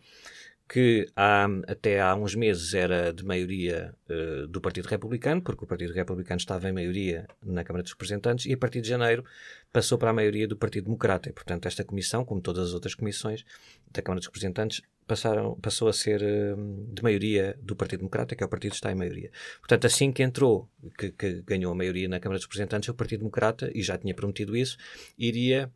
que 0.68 1.08
há, 1.16 1.48
até 1.68 2.02
há 2.02 2.16
uns 2.16 2.34
meses 2.34 2.74
era 2.74 3.14
de 3.14 3.24
maioria 3.24 3.94
uh, 4.10 4.48
do 4.48 4.60
Partido 4.60 4.88
Republicano, 4.88 5.42
porque 5.42 5.64
o 5.64 5.68
Partido 5.68 5.94
Republicano 5.94 6.40
estava 6.40 6.68
em 6.68 6.74
maioria 6.74 7.28
na 7.44 7.64
Câmara 7.64 7.84
dos 7.84 7.92
Representantes, 7.92 8.46
e 8.48 8.54
a 8.54 8.58
partir 8.58 8.82
de 8.82 8.90
janeiro 8.90 9.24
passou 9.72 9.98
para 9.98 10.10
a 10.10 10.14
maioria 10.14 10.48
do 10.48 10.58
Partido 10.58 10.86
Democrata. 10.86 11.30
E, 11.30 11.34
portanto, 11.34 11.68
esta 11.68 11.84
comissão, 11.84 12.26
como 12.26 12.42
todas 12.42 12.70
as 12.70 12.74
outras 12.74 12.96
comissões 12.96 13.46
da 13.92 14.02
Câmara 14.02 14.20
dos 14.20 14.28
Representantes, 14.28 14.82
passaram, 15.06 15.56
passou 15.62 15.88
a 15.88 15.94
ser 15.94 16.22
uh, 16.24 16.94
de 16.94 17.04
maioria 17.04 17.56
do 17.62 17.76
Partido 17.76 18.00
Democrata, 18.00 18.36
que 18.36 18.44
é 18.44 18.46
o 18.46 18.50
partido 18.50 18.72
que 18.72 18.78
está 18.78 18.92
em 18.92 18.96
maioria. 18.96 19.30
Portanto, 19.60 19.86
assim 19.86 20.12
que 20.12 20.24
entrou, 20.24 20.68
que, 20.98 21.12
que 21.12 21.44
ganhou 21.44 21.72
a 21.72 21.76
maioria 21.76 22.10
na 22.10 22.20
Câmara 22.20 22.40
dos 22.40 22.46
Representantes, 22.46 22.90
o 22.90 22.96
Partido 22.96 23.20
Democrata, 23.20 23.70
e 23.74 23.84
já 23.84 24.00
tinha 24.00 24.16
prometido 24.16 24.58
isso, 24.58 24.78
iria 25.16 25.72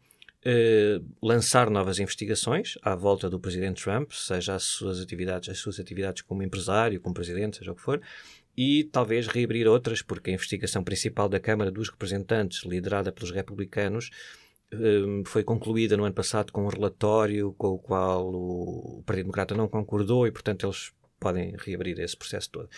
Uh, 0.46 1.06
lançar 1.22 1.70
novas 1.70 2.00
investigações 2.00 2.78
à 2.82 2.96
volta 2.96 3.30
do 3.30 3.40
presidente 3.40 3.84
Trump, 3.84 4.12
seja 4.14 4.56
as 4.56 4.64
suas 4.64 5.02
atividades, 5.02 5.50
as 5.50 5.58
suas 5.58 5.82
atividades 5.82 6.22
como 6.22 6.42
empresário, 6.42 7.02
como 7.02 7.14
presidente, 7.14 7.58
seja 7.58 7.74
o 7.74 7.76
que 7.76 7.82
for, 7.82 8.02
e 8.56 8.86
talvez 8.86 9.28
reabrir 9.28 9.68
outras, 9.68 10.02
porque 10.02 10.32
a 10.32 10.34
investigação 10.34 10.84
principal 10.84 11.28
da 11.28 11.40
Câmara 11.40 11.70
dos 11.70 11.90
Representantes, 11.90 12.64
liderada 12.64 13.12
pelos 13.12 13.32
republicanos, 13.32 14.10
hum, 14.74 15.24
foi 15.26 15.44
concluída 15.44 15.98
no 15.98 16.06
ano 16.06 16.16
passado 16.16 16.52
com 16.54 16.64
um 16.64 16.68
relatório 16.68 17.54
com 17.58 17.70
o 17.70 17.80
qual 17.80 18.34
o 18.34 19.04
Partido 19.06 19.26
Democrata 19.26 19.56
não 19.56 19.68
concordou 19.68 20.26
e, 20.26 20.32
portanto, 20.32 20.66
eles 20.66 20.92
podem 21.20 21.54
reabrir 21.58 22.00
esse 22.00 22.16
processo 22.16 22.50
todo. 22.50 22.70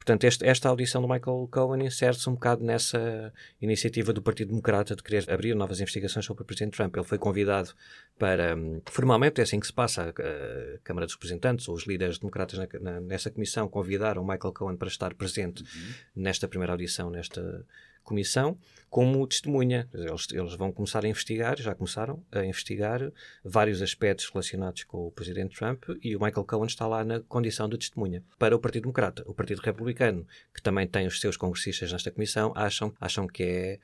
Portanto, 0.00 0.24
este, 0.24 0.46
esta 0.46 0.70
audição 0.70 1.02
do 1.02 1.06
Michael 1.06 1.46
Cohen 1.50 1.84
insere-se 1.84 2.26
um 2.26 2.32
bocado 2.32 2.64
nessa 2.64 3.30
iniciativa 3.60 4.14
do 4.14 4.22
Partido 4.22 4.48
Democrata 4.48 4.96
de 4.96 5.02
querer 5.02 5.30
abrir 5.30 5.54
novas 5.54 5.78
investigações 5.78 6.24
sobre 6.24 6.42
o 6.42 6.46
Presidente 6.46 6.74
Trump. 6.74 6.96
Ele 6.96 7.04
foi 7.04 7.18
convidado 7.18 7.70
para, 8.18 8.56
hum, 8.56 8.80
formalmente, 8.86 9.42
é 9.42 9.44
assim 9.44 9.60
que 9.60 9.66
se 9.66 9.72
passa, 9.74 10.08
a 10.08 10.78
Câmara 10.82 11.04
dos 11.04 11.16
Representantes 11.16 11.68
ou 11.68 11.74
os 11.74 11.86
líderes 11.86 12.18
democratas 12.18 12.58
na, 12.58 12.66
na, 12.80 13.00
nessa 13.02 13.30
comissão 13.30 13.68
convidaram 13.68 14.22
o 14.22 14.26
Michael 14.26 14.54
Cohen 14.54 14.76
para 14.78 14.88
estar 14.88 15.12
presente 15.12 15.62
uhum. 15.62 15.92
nesta 16.16 16.48
primeira 16.48 16.72
audição, 16.72 17.10
nesta 17.10 17.66
comissão 18.02 18.58
como 18.90 19.26
testemunha. 19.26 19.88
Eles, 19.94 20.26
eles, 20.32 20.54
vão 20.54 20.72
começar 20.72 21.04
a 21.04 21.08
investigar, 21.08 21.58
já 21.58 21.74
começaram 21.74 22.22
a 22.32 22.44
investigar 22.44 23.12
vários 23.44 23.80
aspectos 23.80 24.28
relacionados 24.28 24.82
com 24.84 25.06
o 25.06 25.12
presidente 25.12 25.56
Trump 25.56 25.84
e 26.02 26.16
o 26.16 26.20
Michael 26.20 26.44
Cohen 26.44 26.66
está 26.66 26.86
lá 26.86 27.04
na 27.04 27.20
condição 27.20 27.68
de 27.68 27.78
testemunha 27.78 28.22
para 28.38 28.54
o 28.54 28.58
Partido 28.58 28.82
Democrata. 28.82 29.22
O 29.26 29.32
Partido 29.32 29.60
Republicano, 29.60 30.26
que 30.52 30.60
também 30.60 30.86
tem 30.86 31.06
os 31.06 31.20
seus 31.20 31.36
congressistas 31.36 31.92
nesta 31.92 32.10
comissão, 32.10 32.52
acham, 32.56 32.92
acham 33.00 33.26
que 33.26 33.42
é 33.42 33.78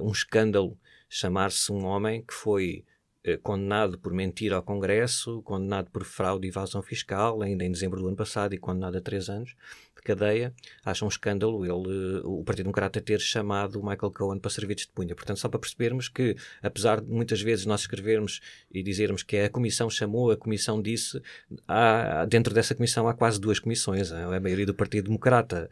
um 0.00 0.12
escândalo 0.12 0.78
chamar-se 1.08 1.72
um 1.72 1.84
homem 1.86 2.22
que 2.22 2.34
foi 2.34 2.84
eh, 3.24 3.36
condenado 3.36 3.98
por 3.98 4.12
mentir 4.12 4.52
ao 4.52 4.62
Congresso, 4.62 5.42
condenado 5.42 5.90
por 5.90 6.04
fraude 6.04 6.46
e 6.46 6.50
evasão 6.50 6.82
fiscal, 6.82 7.42
ainda 7.42 7.64
em 7.64 7.72
dezembro 7.72 8.00
do 8.00 8.06
ano 8.06 8.16
passado, 8.16 8.54
e 8.54 8.58
condenado 8.58 8.96
a 8.96 9.00
três 9.00 9.28
anos 9.28 9.56
de 10.00 10.04
cadeia, 10.04 10.52
acham 10.84 11.06
um 11.06 11.08
escândalo 11.08 11.64
ele, 11.64 12.20
o 12.24 12.42
Partido 12.44 12.64
Democrata 12.64 13.00
ter 13.00 13.20
chamado 13.20 13.80
o 13.80 13.82
Michael 13.82 14.12
Cohen 14.12 14.40
para 14.40 14.50
servir 14.50 14.74
de 14.74 14.86
testemunha. 14.86 15.14
Portanto, 15.14 15.38
só 15.38 15.48
para 15.48 15.60
percebermos 15.60 16.08
que, 16.08 16.36
apesar 16.62 17.00
de 17.00 17.10
muitas 17.10 17.40
vezes 17.40 17.66
nós 17.66 17.82
escrevermos 17.82 18.40
e 18.70 18.82
dizermos 18.82 19.22
que 19.22 19.36
a 19.36 19.50
Comissão 19.50 19.88
chamou, 19.90 20.30
a 20.30 20.36
Comissão 20.36 20.80
disse, 20.80 21.20
há, 21.68 22.24
dentro 22.26 22.52
dessa 22.54 22.74
Comissão 22.74 23.06
há 23.08 23.14
quase 23.14 23.40
duas 23.40 23.58
comissões. 23.58 24.10
A 24.12 24.40
maioria 24.40 24.66
do 24.66 24.74
Partido 24.74 25.04
Democrata 25.04 25.68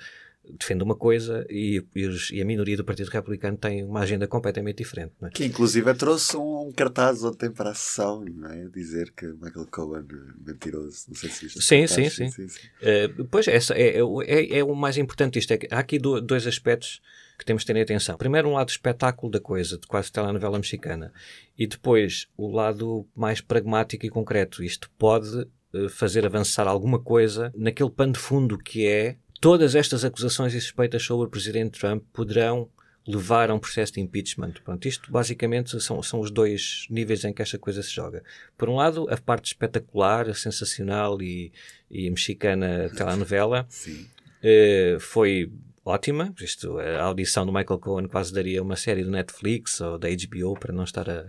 defende 0.58 0.82
uma 0.82 0.94
coisa 0.94 1.46
e, 1.50 1.82
e, 1.94 2.40
a 2.40 2.44
minoria 2.44 2.76
do 2.76 2.84
Partido 2.84 3.08
Republicano 3.08 3.56
tem 3.56 3.84
uma 3.84 4.00
agenda 4.00 4.26
completamente 4.26 4.78
diferente. 4.78 5.12
É? 5.22 5.28
Que 5.30 5.44
inclusive 5.44 5.92
trouxe 5.94 6.36
um 6.36 6.72
cartaz 6.74 7.22
ontem 7.24 7.50
para 7.50 7.70
a 7.70 7.74
sessão, 7.74 8.24
não 8.24 8.50
é? 8.50 8.68
Dizer 8.68 9.12
que 9.12 9.26
Michael 9.26 9.66
Cohen 9.70 10.04
é 10.10 10.50
mentiroso. 10.50 11.04
Não 11.08 11.14
sei 11.14 11.30
se 11.30 11.46
isto 11.46 11.62
sim, 11.62 11.86
sim, 11.86 12.08
sim, 12.08 12.30
sim, 12.30 12.48
sim. 12.48 12.58
Uh, 12.80 13.24
pois, 13.26 13.48
essa 13.48 13.74
é, 13.74 13.98
é, 13.98 14.02
é, 14.26 14.58
é, 14.58 14.64
o 14.64 14.74
mais 14.74 14.96
importante 14.96 15.38
isto. 15.38 15.52
É 15.52 15.58
que 15.58 15.68
há 15.70 15.78
aqui 15.78 15.98
do, 15.98 16.20
dois 16.20 16.46
aspectos 16.46 17.00
que 17.38 17.44
temos 17.44 17.62
de 17.62 17.72
ter 17.72 17.80
atenção. 17.80 18.16
Primeiro, 18.16 18.48
um 18.48 18.54
lado 18.54 18.68
espetáculo 18.68 19.30
da 19.30 19.40
coisa, 19.40 19.78
de 19.78 19.86
quase 19.86 20.10
telenovela 20.10 20.58
mexicana. 20.58 21.12
E 21.56 21.66
depois, 21.66 22.26
o 22.36 22.50
lado 22.50 23.06
mais 23.14 23.40
pragmático 23.40 24.04
e 24.04 24.10
concreto. 24.10 24.62
Isto 24.62 24.90
pode 24.98 25.46
uh, 25.72 25.88
fazer 25.88 26.26
avançar 26.26 26.66
alguma 26.66 26.98
coisa 26.98 27.52
naquele 27.56 27.90
pano 27.90 28.14
de 28.14 28.18
fundo 28.18 28.58
que 28.58 28.86
é 28.86 29.16
Todas 29.40 29.74
estas 29.74 30.04
acusações 30.04 30.54
e 30.54 30.60
suspeitas 30.60 31.02
sobre 31.02 31.26
o 31.26 31.30
presidente 31.30 31.78
Trump 31.78 32.02
poderão 32.12 32.68
levar 33.06 33.50
a 33.50 33.54
um 33.54 33.58
processo 33.58 33.94
de 33.94 34.00
impeachment. 34.00 34.54
Pronto, 34.64 34.86
isto 34.86 35.10
basicamente 35.10 35.80
são, 35.80 36.02
são 36.02 36.20
os 36.20 36.30
dois 36.30 36.86
níveis 36.90 37.24
em 37.24 37.32
que 37.32 37.40
esta 37.40 37.58
coisa 37.58 37.82
se 37.82 37.90
joga. 37.90 38.22
Por 38.56 38.68
um 38.68 38.76
lado, 38.76 39.06
a 39.08 39.16
parte 39.16 39.46
espetacular, 39.46 40.34
sensacional 40.34 41.20
e, 41.22 41.50
e 41.90 42.10
mexicana 42.10 42.90
telenovela 42.94 43.66
eh, 44.42 44.98
foi 45.00 45.50
ótima. 45.84 46.34
Isto, 46.38 46.78
a 46.78 47.02
audição 47.04 47.46
do 47.46 47.52
Michael 47.52 47.78
Cohen 47.78 48.08
quase 48.08 48.32
daria 48.32 48.62
uma 48.62 48.76
série 48.76 49.02
do 49.02 49.10
Netflix 49.10 49.80
ou 49.80 49.98
da 49.98 50.08
HBO 50.08 50.58
para 50.58 50.72
não 50.72 50.84
estar 50.84 51.08
a 51.08 51.24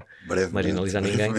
marginalizar 0.52 1.02
ninguém. 1.02 1.32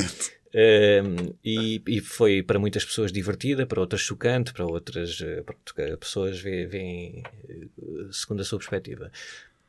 E, 0.52 1.80
e, 1.87 2.00
foi 2.00 2.42
para 2.42 2.59
muitas 2.59 2.85
pessoas 2.85 3.12
divertida, 3.12 3.66
para 3.66 3.80
outras 3.80 4.00
chocante, 4.00 4.52
para 4.52 4.66
outras 4.66 5.21
eh, 5.21 5.97
pessoas 5.97 6.40
veem 6.40 7.23
eh, 7.49 7.66
segundo 8.11 8.40
a 8.40 8.45
sua 8.45 8.59
perspectiva. 8.59 9.12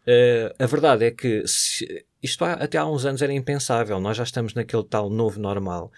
Uh, 0.02 0.50
a 0.58 0.66
verdade 0.66 1.06
é 1.06 1.12
que 1.12 1.48
se, 1.48 2.04
isto 2.24 2.44
há, 2.44 2.54
até 2.54 2.80
há 2.80 2.86
uns 2.88 3.06
anos 3.06 3.22
era 3.22 3.32
impensável, 3.32 4.00
nós 4.00 4.18
já 4.18 4.24
estamos 4.24 4.56
naquele 4.56 4.84
tal 4.84 5.12
novo 5.12 5.40
normal 5.40 5.92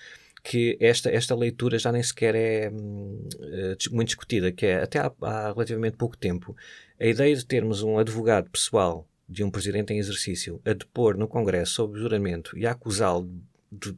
que 0.44 0.78
esta, 0.82 1.10
esta 1.10 1.34
leitura 1.34 1.80
já 1.80 1.90
nem 1.90 2.04
sequer 2.04 2.36
é 2.36 2.70
uh, 2.70 3.96
muito 3.96 4.10
discutida, 4.10 4.52
que 4.52 4.66
é 4.66 4.84
até 4.84 5.00
há, 5.00 5.10
há 5.22 5.54
relativamente 5.54 5.96
pouco 5.96 6.18
tempo 6.18 6.54
a 7.00 7.06
ideia 7.06 7.34
de 7.34 7.46
termos 7.46 7.82
um 7.82 7.98
advogado 7.98 8.50
pessoal 8.50 9.08
de 9.28 9.42
um 9.42 9.50
presidente 9.50 9.94
em 9.94 10.00
exercício 10.00 10.62
a 10.66 10.74
depor 10.74 11.16
no 11.18 11.28
Congresso 11.28 11.76
sob 11.76 11.98
juramento 11.98 12.58
e 12.58 12.66
a 12.68 12.72
acusá-lo 12.72 13.30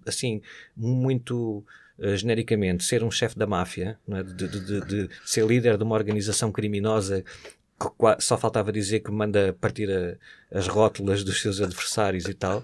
assim, 0.05 0.41
muito 0.75 1.63
uh, 2.00 2.15
genericamente, 2.15 2.84
ser 2.84 3.03
um 3.03 3.12
chefe 3.12 3.38
da 3.38 3.48
máfia, 3.48 4.00
é? 4.10 4.24
de, 4.24 4.48
de, 4.48 4.82
de, 4.82 5.10
ser 5.25 5.46
líder 5.46 5.77
de 5.77 5.84
uma 5.84 5.96
organização 5.96 6.51
criminosa 6.51 7.24
que 7.77 8.24
só 8.24 8.38
faltava 8.38 8.72
dizer 8.72 9.01
que 9.01 9.12
manda 9.12 9.53
partir 9.60 9.89
a, 9.91 10.58
as 10.58 10.67
rótulas 10.67 11.24
dos 11.24 11.41
seus 11.41 11.62
adversários 11.62 12.25
e 12.25 12.34
tal. 12.34 12.63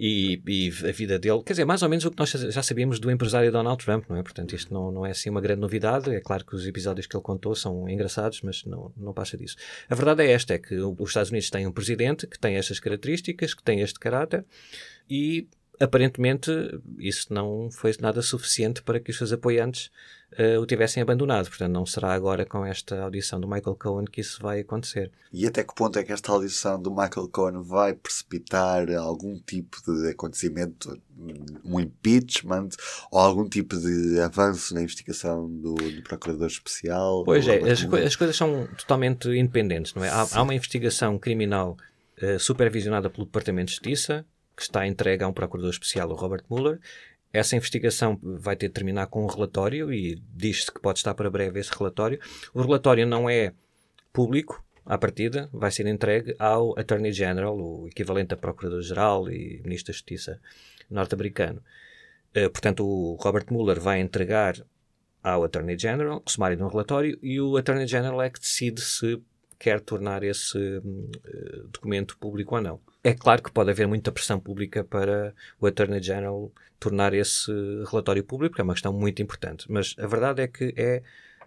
E, 0.00 0.40
e, 0.46 0.88
a 0.88 0.92
vida 0.92 1.18
dele, 1.18 1.42
quer 1.42 1.54
dizer, 1.54 1.64
mais 1.64 1.82
ou 1.82 1.88
menos 1.88 2.04
o 2.04 2.10
que 2.12 2.16
nós 2.16 2.30
já 2.30 2.62
sabíamos 2.62 3.00
do 3.00 3.10
empresário 3.10 3.50
Donald 3.50 3.84
Trump, 3.84 4.04
não 4.08 4.16
é? 4.16 4.22
Portanto, 4.22 4.54
isto 4.54 4.72
não, 4.72 4.92
não 4.92 5.04
é 5.04 5.10
assim 5.10 5.28
uma 5.28 5.40
grande 5.40 5.60
novidade. 5.60 6.14
É 6.14 6.20
claro 6.20 6.44
que 6.44 6.54
os 6.54 6.64
episódios 6.64 7.08
que 7.08 7.16
ele 7.16 7.22
contou 7.22 7.52
são 7.56 7.88
engraçados, 7.88 8.40
mas 8.42 8.64
não, 8.64 8.92
não 8.96 9.12
passa 9.12 9.36
disso. 9.36 9.56
A 9.90 9.94
verdade 9.96 10.22
é 10.22 10.30
esta: 10.30 10.54
é 10.54 10.58
que 10.58 10.76
os 10.76 11.08
Estados 11.08 11.30
Unidos 11.30 11.50
têm 11.50 11.66
um 11.66 11.72
presidente 11.72 12.28
que 12.28 12.38
tem 12.38 12.54
estas 12.54 12.78
características, 12.78 13.54
que 13.54 13.62
tem 13.62 13.80
este 13.80 13.98
caráter, 13.98 14.44
e 15.10 15.48
aparentemente 15.80 16.50
isso 16.98 17.32
não 17.32 17.70
foi 17.70 17.94
nada 18.00 18.20
suficiente 18.22 18.82
para 18.82 18.98
que 19.00 19.10
os 19.10 19.16
seus 19.16 19.32
apoiantes 19.32 19.90
uh, 20.38 20.60
o 20.60 20.66
tivessem 20.66 21.02
abandonado. 21.02 21.48
Portanto, 21.48 21.72
não 21.72 21.86
será 21.86 22.12
agora 22.12 22.44
com 22.44 22.64
esta 22.64 23.00
audição 23.02 23.40
do 23.40 23.46
Michael 23.46 23.76
Cohen 23.76 24.04
que 24.04 24.20
isso 24.20 24.42
vai 24.42 24.60
acontecer. 24.60 25.10
E 25.32 25.46
até 25.46 25.62
que 25.62 25.74
ponto 25.74 25.98
é 25.98 26.04
que 26.04 26.12
esta 26.12 26.32
audição 26.32 26.80
do 26.80 26.90
Michael 26.90 27.28
Cohen 27.28 27.62
vai 27.62 27.94
precipitar 27.94 28.90
algum 28.94 29.38
tipo 29.38 29.78
de 29.86 30.10
acontecimento, 30.10 31.00
um 31.64 31.78
impeachment 31.78 32.70
ou 33.10 33.20
algum 33.20 33.48
tipo 33.48 33.76
de 33.76 34.20
avanço 34.20 34.74
na 34.74 34.82
investigação 34.82 35.48
do, 35.48 35.74
do 35.74 36.02
Procurador 36.02 36.48
Especial? 36.48 37.22
Pois 37.24 37.46
é, 37.46 37.58
as, 37.70 37.84
co 37.84 37.96
as, 37.96 38.16
coisas 38.16 38.36
são 38.36 38.66
totalmente 38.76 39.28
independentes, 39.28 39.94
não 39.94 40.04
é? 40.04 40.08
Há, 40.08 40.26
há 40.32 40.42
uma 40.42 40.54
investigação 40.54 41.18
criminal 41.18 41.76
uh, 42.22 42.38
supervisionada 42.38 43.08
pelo 43.08 43.26
Departamento 43.26 43.66
de 43.66 43.74
Justiça 43.74 44.26
que 44.58 44.64
está 44.64 44.84
entregue 44.84 45.22
a 45.22 45.28
um 45.28 45.32
procurador 45.32 45.70
especial, 45.70 46.10
o 46.10 46.14
Robert 46.14 46.42
Mueller. 46.50 46.80
Essa 47.32 47.54
investigação 47.54 48.18
vai 48.20 48.56
ter 48.56 48.66
de 48.66 48.74
terminar 48.74 49.06
com 49.06 49.22
um 49.22 49.28
relatório 49.28 49.92
e 49.92 50.20
diz-se 50.34 50.72
que 50.72 50.80
pode 50.80 50.98
estar 50.98 51.14
para 51.14 51.30
breve 51.30 51.60
esse 51.60 51.70
relatório. 51.70 52.18
O 52.52 52.60
relatório 52.60 53.06
não 53.06 53.30
é 53.30 53.52
público, 54.12 54.64
à 54.84 54.98
partida, 54.98 55.48
vai 55.52 55.70
ser 55.70 55.86
entregue 55.86 56.34
ao 56.38 56.76
Attorney 56.78 57.12
General, 57.12 57.56
o 57.56 57.86
equivalente 57.86 58.34
a 58.34 58.36
Procurador-Geral 58.36 59.30
e 59.30 59.60
Ministro 59.62 59.92
da 59.92 59.96
Justiça 59.96 60.40
norte-americano. 60.90 61.62
Uh, 62.34 62.50
portanto, 62.50 62.84
o 62.84 63.14
Robert 63.16 63.44
Mueller 63.50 63.78
vai 63.78 64.00
entregar 64.00 64.56
ao 65.22 65.44
Attorney 65.44 65.78
General 65.78 66.22
o 66.24 66.30
sumário 66.30 66.56
de 66.56 66.62
um 66.62 66.68
relatório 66.68 67.18
e 67.22 67.40
o 67.40 67.56
Attorney 67.56 67.86
General 67.86 68.20
é 68.22 68.30
que 68.30 68.40
decide 68.40 68.80
se 68.80 69.22
quer 69.58 69.80
tornar 69.80 70.22
esse 70.22 70.56
uh, 70.56 71.68
documento 71.68 72.16
público 72.16 72.54
ou 72.56 72.62
não. 72.62 72.80
É 73.08 73.14
claro 73.14 73.42
que 73.42 73.50
pode 73.50 73.70
haver 73.70 73.88
muita 73.88 74.12
pressão 74.12 74.38
pública 74.38 74.84
para 74.84 75.34
o 75.58 75.66
Attorney 75.66 76.02
General 76.02 76.52
tornar 76.78 77.14
esse 77.14 77.50
relatório 77.90 78.22
público, 78.22 78.50
porque 78.50 78.60
é 78.60 78.64
uma 78.64 78.74
questão 78.74 78.92
muito 78.92 79.22
importante. 79.22 79.64
Mas 79.66 79.96
a 79.98 80.06
verdade 80.06 80.42
é 80.42 80.46
que 80.46 80.74
é 80.76 81.02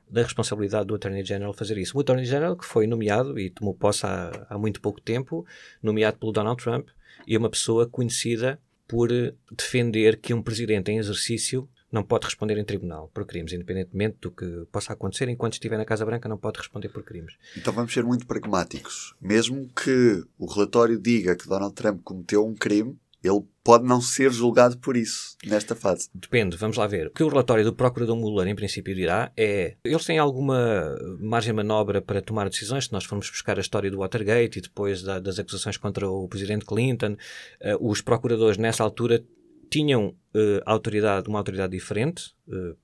da 0.09 0.23
responsabilidade 0.23 0.87
do 0.87 0.95
Attorney 0.95 1.23
General 1.23 1.53
fazer 1.53 1.77
isso. 1.77 1.95
O 1.95 2.01
Attorney 2.01 2.25
General, 2.25 2.57
que 2.57 2.65
foi 2.65 2.87
nomeado 2.87 3.37
e 3.37 3.51
tomou 3.51 3.75
posse 3.75 4.07
há, 4.07 4.47
há 4.49 4.57
muito 4.57 4.81
pouco 4.81 4.99
tempo, 4.99 5.45
nomeado 5.83 6.17
pelo 6.17 6.31
Donald 6.31 6.59
Trump, 6.59 6.89
e 7.27 7.35
é 7.35 7.37
uma 7.37 7.47
pessoa 7.47 7.87
conhecida 7.87 8.59
por 8.87 9.09
defender 9.51 10.17
que 10.17 10.33
um 10.33 10.41
presidente 10.41 10.91
em 10.91 10.97
exercício 10.97 11.69
não 11.91 12.03
pode 12.03 12.25
responder 12.25 12.57
em 12.57 12.63
tribunal 12.63 13.09
por 13.13 13.25
crimes, 13.25 13.53
independentemente 13.53 14.17
do 14.21 14.31
que 14.31 14.65
possa 14.71 14.93
acontecer, 14.93 15.27
enquanto 15.29 15.53
estiver 15.53 15.77
na 15.77 15.85
Casa 15.85 16.05
Branca 16.05 16.29
não 16.29 16.37
pode 16.37 16.59
responder 16.59 16.89
por 16.89 17.03
crimes. 17.03 17.35
Então 17.57 17.73
vamos 17.73 17.93
ser 17.93 18.03
muito 18.03 18.25
pragmáticos. 18.25 19.15
Mesmo 19.21 19.67
que 19.73 20.23
o 20.37 20.45
relatório 20.45 20.99
diga 20.99 21.35
que 21.35 21.47
Donald 21.47 21.75
Trump 21.75 22.01
cometeu 22.03 22.45
um 22.45 22.55
crime, 22.55 22.97
ele 23.23 23.43
pode 23.63 23.85
não 23.85 24.01
ser 24.01 24.31
julgado 24.31 24.77
por 24.79 24.97
isso, 24.97 25.37
nesta 25.45 25.75
fase. 25.75 26.09
Depende, 26.13 26.57
vamos 26.57 26.77
lá 26.77 26.87
ver. 26.87 27.07
O 27.07 27.11
que 27.11 27.23
o 27.23 27.27
relatório 27.27 27.63
do 27.63 27.73
Procurador 27.73 28.15
Mueller, 28.15 28.47
em 28.47 28.55
princípio, 28.55 28.95
dirá 28.95 29.31
é. 29.37 29.75
Eles 29.83 30.05
têm 30.05 30.17
alguma 30.17 30.97
margem 31.19 31.53
de 31.53 31.57
manobra 31.57 32.01
para 32.01 32.21
tomar 32.21 32.49
decisões, 32.49 32.85
se 32.85 32.91
nós 32.91 33.05
formos 33.05 33.29
buscar 33.29 33.57
a 33.57 33.61
história 33.61 33.91
do 33.91 33.99
Watergate 33.99 34.57
e 34.57 34.61
depois 34.61 35.03
da, 35.03 35.19
das 35.19 35.37
acusações 35.37 35.77
contra 35.77 36.09
o 36.09 36.27
Presidente 36.27 36.65
Clinton. 36.65 37.15
Uh, 37.61 37.91
os 37.91 38.01
procuradores, 38.01 38.57
nessa 38.57 38.83
altura, 38.83 39.23
tinham 39.71 40.09
uh, 40.35 40.61
autoridade, 40.65 41.27
uma 41.29 41.39
autoridade 41.39 41.71
diferente, 41.71 42.35
uh, 42.47 42.77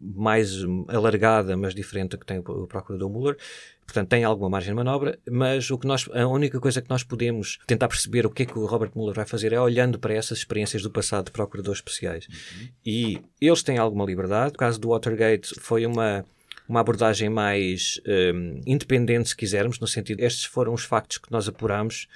mais 0.00 0.52
alargada, 0.88 1.56
mas 1.56 1.74
diferente 1.74 2.16
que 2.16 2.24
tem 2.24 2.38
o 2.38 2.66
Procurador 2.66 3.10
Mueller. 3.10 3.36
Portanto, 3.84 4.08
tem 4.08 4.22
alguma 4.22 4.48
margem 4.48 4.70
de 4.70 4.76
manobra, 4.76 5.18
mas 5.28 5.70
o 5.70 5.78
que 5.78 5.86
nós, 5.86 6.08
a 6.12 6.26
única 6.26 6.60
coisa 6.60 6.80
que 6.80 6.88
nós 6.88 7.02
podemos 7.02 7.58
tentar 7.66 7.88
perceber 7.88 8.24
o 8.24 8.30
que 8.30 8.44
é 8.44 8.46
que 8.46 8.58
o 8.58 8.66
Robert 8.66 8.92
Mueller 8.94 9.14
vai 9.14 9.26
fazer 9.26 9.52
é 9.52 9.60
olhando 9.60 9.98
para 9.98 10.14
essas 10.14 10.38
experiências 10.38 10.82
do 10.82 10.90
passado 10.90 11.26
de 11.26 11.32
procuradores 11.32 11.78
especiais. 11.78 12.26
Uhum. 12.28 12.68
E 12.86 13.22
eles 13.40 13.62
têm 13.62 13.78
alguma 13.78 14.04
liberdade. 14.04 14.54
O 14.54 14.58
caso 14.58 14.80
do 14.80 14.88
Watergate 14.88 15.54
foi 15.60 15.84
uma 15.84 16.24
uma 16.68 16.80
abordagem 16.80 17.30
mais 17.30 17.98
um, 18.06 18.60
independente, 18.66 19.30
se 19.30 19.36
quisermos, 19.36 19.80
no 19.80 19.86
sentido 19.86 20.20
estes 20.20 20.44
foram 20.44 20.74
os 20.74 20.84
factos 20.84 21.16
que 21.16 21.32
nós 21.32 21.48
apuramos 21.48 22.06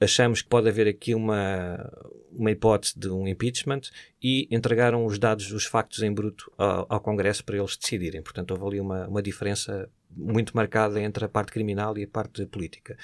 achamos 0.00 0.42
que 0.42 0.48
pode 0.48 0.68
haver 0.68 0.86
aqui 0.86 1.14
uma, 1.14 1.90
uma 2.32 2.50
hipótese 2.50 2.98
de 2.98 3.08
um 3.08 3.26
impeachment 3.26 3.82
e 4.22 4.48
entregaram 4.50 5.04
os 5.04 5.18
dados, 5.18 5.50
os 5.52 5.64
factos 5.64 6.02
em 6.02 6.12
bruto 6.12 6.50
ao, 6.56 6.86
ao 6.88 7.00
Congresso 7.00 7.44
para 7.44 7.56
eles 7.56 7.76
decidirem. 7.76 8.22
Portanto, 8.22 8.52
houve 8.52 8.66
ali 8.66 8.80
uma, 8.80 9.08
uma 9.08 9.22
diferença 9.22 9.90
muito 10.10 10.56
marcada 10.56 11.00
entre 11.00 11.24
a 11.24 11.28
parte 11.28 11.52
criminal 11.52 11.96
e 11.98 12.04
a 12.04 12.08
parte 12.08 12.46
política. 12.46 12.96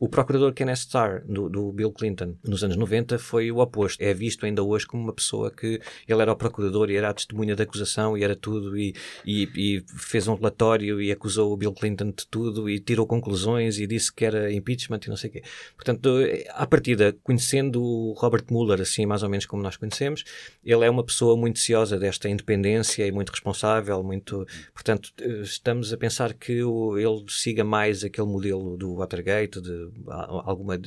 O 0.00 0.08
procurador 0.08 0.52
Kenneth 0.52 0.78
Starr, 0.78 1.24
do, 1.26 1.48
do, 1.48 1.72
Bill 1.72 1.90
Clinton, 1.90 2.36
nos 2.44 2.62
anos 2.62 2.76
90, 2.76 3.18
foi 3.18 3.50
o 3.50 3.58
oposto. 3.58 4.00
É 4.00 4.14
visto 4.14 4.46
ainda 4.46 4.62
hoje 4.62 4.86
como 4.86 5.02
uma 5.02 5.12
pessoa 5.12 5.50
que 5.50 5.80
ele 6.06 6.22
era 6.22 6.32
o 6.32 6.36
procurador 6.36 6.88
e 6.88 6.96
era 6.96 7.10
a 7.10 7.14
testemunha 7.14 7.56
da 7.56 7.64
acusação 7.64 8.16
e 8.16 8.22
era 8.22 8.36
tudo, 8.36 8.78
e, 8.78 8.94
e, 9.26 9.48
e, 9.56 9.84
fez 9.96 10.28
um 10.28 10.34
relatório 10.36 11.02
e 11.02 11.10
acusou 11.10 11.52
o 11.52 11.56
Bill 11.56 11.72
Clinton 11.72 12.10
de 12.10 12.26
tudo 12.30 12.70
e 12.70 12.78
tirou 12.78 13.08
conclusões 13.08 13.80
e 13.80 13.88
disse 13.88 14.12
que 14.12 14.24
era 14.24 14.52
impeachment 14.52 15.00
e 15.04 15.08
não 15.08 15.16
sei 15.16 15.30
o 15.30 15.32
quê. 15.32 15.42
Portanto, 15.74 16.10
à 16.50 16.64
partida, 16.64 17.16
conhecendo 17.24 17.82
o 17.82 18.12
Robert 18.12 18.44
Mueller, 18.50 18.80
assim 18.80 19.04
mais 19.04 19.24
ou 19.24 19.28
menos 19.28 19.46
como 19.46 19.64
nós 19.64 19.76
conhecemos, 19.76 20.22
ele 20.64 20.84
é 20.84 20.90
uma 20.90 21.02
pessoa 21.02 21.36
muito 21.36 21.58
ciosa 21.58 21.98
desta 21.98 22.28
independência 22.28 23.04
e 23.04 23.10
muito 23.10 23.30
responsável, 23.30 24.00
muito. 24.04 24.46
Portanto, 24.72 25.12
estamos 25.42 25.92
a 25.92 25.96
pensar 25.96 26.34
que 26.34 26.62
o, 26.62 26.96
ele 26.96 27.24
siga 27.28 27.64
mais 27.64 28.04
aquele 28.04 28.28
modelo 28.28 28.76
do 28.76 28.94
Watergate, 28.94 29.60
de 29.60 29.87
alguma 30.06 30.78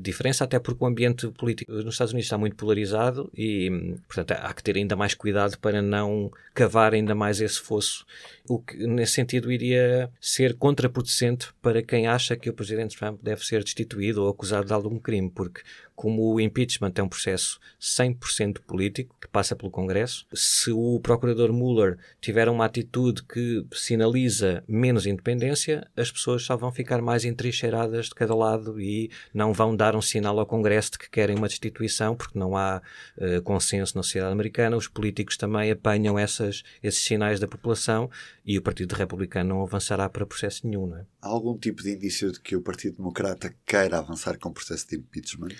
diferença, 0.00 0.44
até 0.44 0.58
porque 0.58 0.82
o 0.82 0.86
ambiente 0.86 1.28
político 1.28 1.72
nos 1.72 1.94
Estados 1.94 2.12
Unidos 2.12 2.26
está 2.26 2.38
muito 2.38 2.56
polarizado 2.56 3.30
e, 3.34 3.96
portanto, 4.06 4.32
há 4.32 4.52
que 4.52 4.62
ter 4.62 4.76
ainda 4.76 4.96
mais 4.96 5.14
cuidado 5.14 5.58
para 5.58 5.80
não 5.82 6.30
cavar 6.54 6.94
ainda 6.94 7.14
mais 7.14 7.40
esse 7.40 7.60
fosso, 7.60 8.06
o 8.48 8.58
que, 8.58 8.76
nesse 8.86 9.12
sentido, 9.12 9.50
iria 9.52 10.10
ser 10.20 10.54
contraproducente 10.54 11.48
para 11.60 11.82
quem 11.82 12.06
acha 12.06 12.36
que 12.36 12.48
o 12.48 12.54
presidente 12.54 12.96
Trump 12.96 13.20
deve 13.22 13.44
ser 13.44 13.62
destituído 13.62 14.22
ou 14.22 14.30
acusado 14.30 14.66
de 14.66 14.72
algum 14.72 14.98
crime, 14.98 15.30
porque 15.30 15.62
como 15.96 16.34
o 16.34 16.40
impeachment 16.40 16.92
é 16.96 17.02
um 17.02 17.08
processo 17.08 17.58
100% 17.80 18.60
político, 18.66 19.16
que 19.18 19.26
passa 19.26 19.56
pelo 19.56 19.70
Congresso, 19.70 20.26
se 20.32 20.70
o 20.70 21.00
procurador 21.00 21.52
Mueller 21.54 21.96
tiver 22.20 22.50
uma 22.50 22.66
atitude 22.66 23.22
que 23.24 23.64
sinaliza 23.72 24.62
menos 24.68 25.06
independência, 25.06 25.88
as 25.96 26.10
pessoas 26.10 26.42
só 26.42 26.54
vão 26.54 26.70
ficar 26.70 27.00
mais 27.00 27.24
entrincheiradas 27.24 28.06
de 28.06 28.14
cada 28.14 28.34
lado 28.36 28.80
e 28.80 29.10
não 29.32 29.52
vão 29.52 29.74
dar 29.74 29.96
um 29.96 30.02
sinal 30.02 30.38
ao 30.38 30.46
Congresso 30.46 30.92
de 30.92 30.98
que 30.98 31.10
querem 31.10 31.36
uma 31.36 31.48
destituição, 31.48 32.14
porque 32.14 32.38
não 32.38 32.56
há 32.56 32.82
uh, 33.16 33.42
consenso 33.42 33.96
na 33.96 34.02
sociedade 34.02 34.32
americana. 34.32 34.76
Os 34.76 34.88
políticos 34.88 35.36
também 35.36 35.70
apanham 35.70 36.18
essas, 36.18 36.62
esses 36.82 37.02
sinais 37.02 37.40
da 37.40 37.48
população 37.48 38.10
e 38.44 38.58
o 38.58 38.62
Partido 38.62 38.94
Republicano 38.94 39.50
não 39.50 39.62
avançará 39.62 40.08
para 40.08 40.26
processo 40.26 40.66
nenhum. 40.66 40.86
Não 40.86 40.98
é? 40.98 41.06
Há 41.20 41.28
algum 41.28 41.56
tipo 41.56 41.82
de 41.82 41.92
indício 41.92 42.32
de 42.32 42.40
que 42.40 42.56
o 42.56 42.62
Partido 42.62 42.96
Democrata 42.96 43.54
queira 43.64 43.98
avançar 43.98 44.38
com 44.38 44.50
o 44.50 44.52
processo 44.52 44.88
de 44.88 44.96
impeachment? 44.96 45.56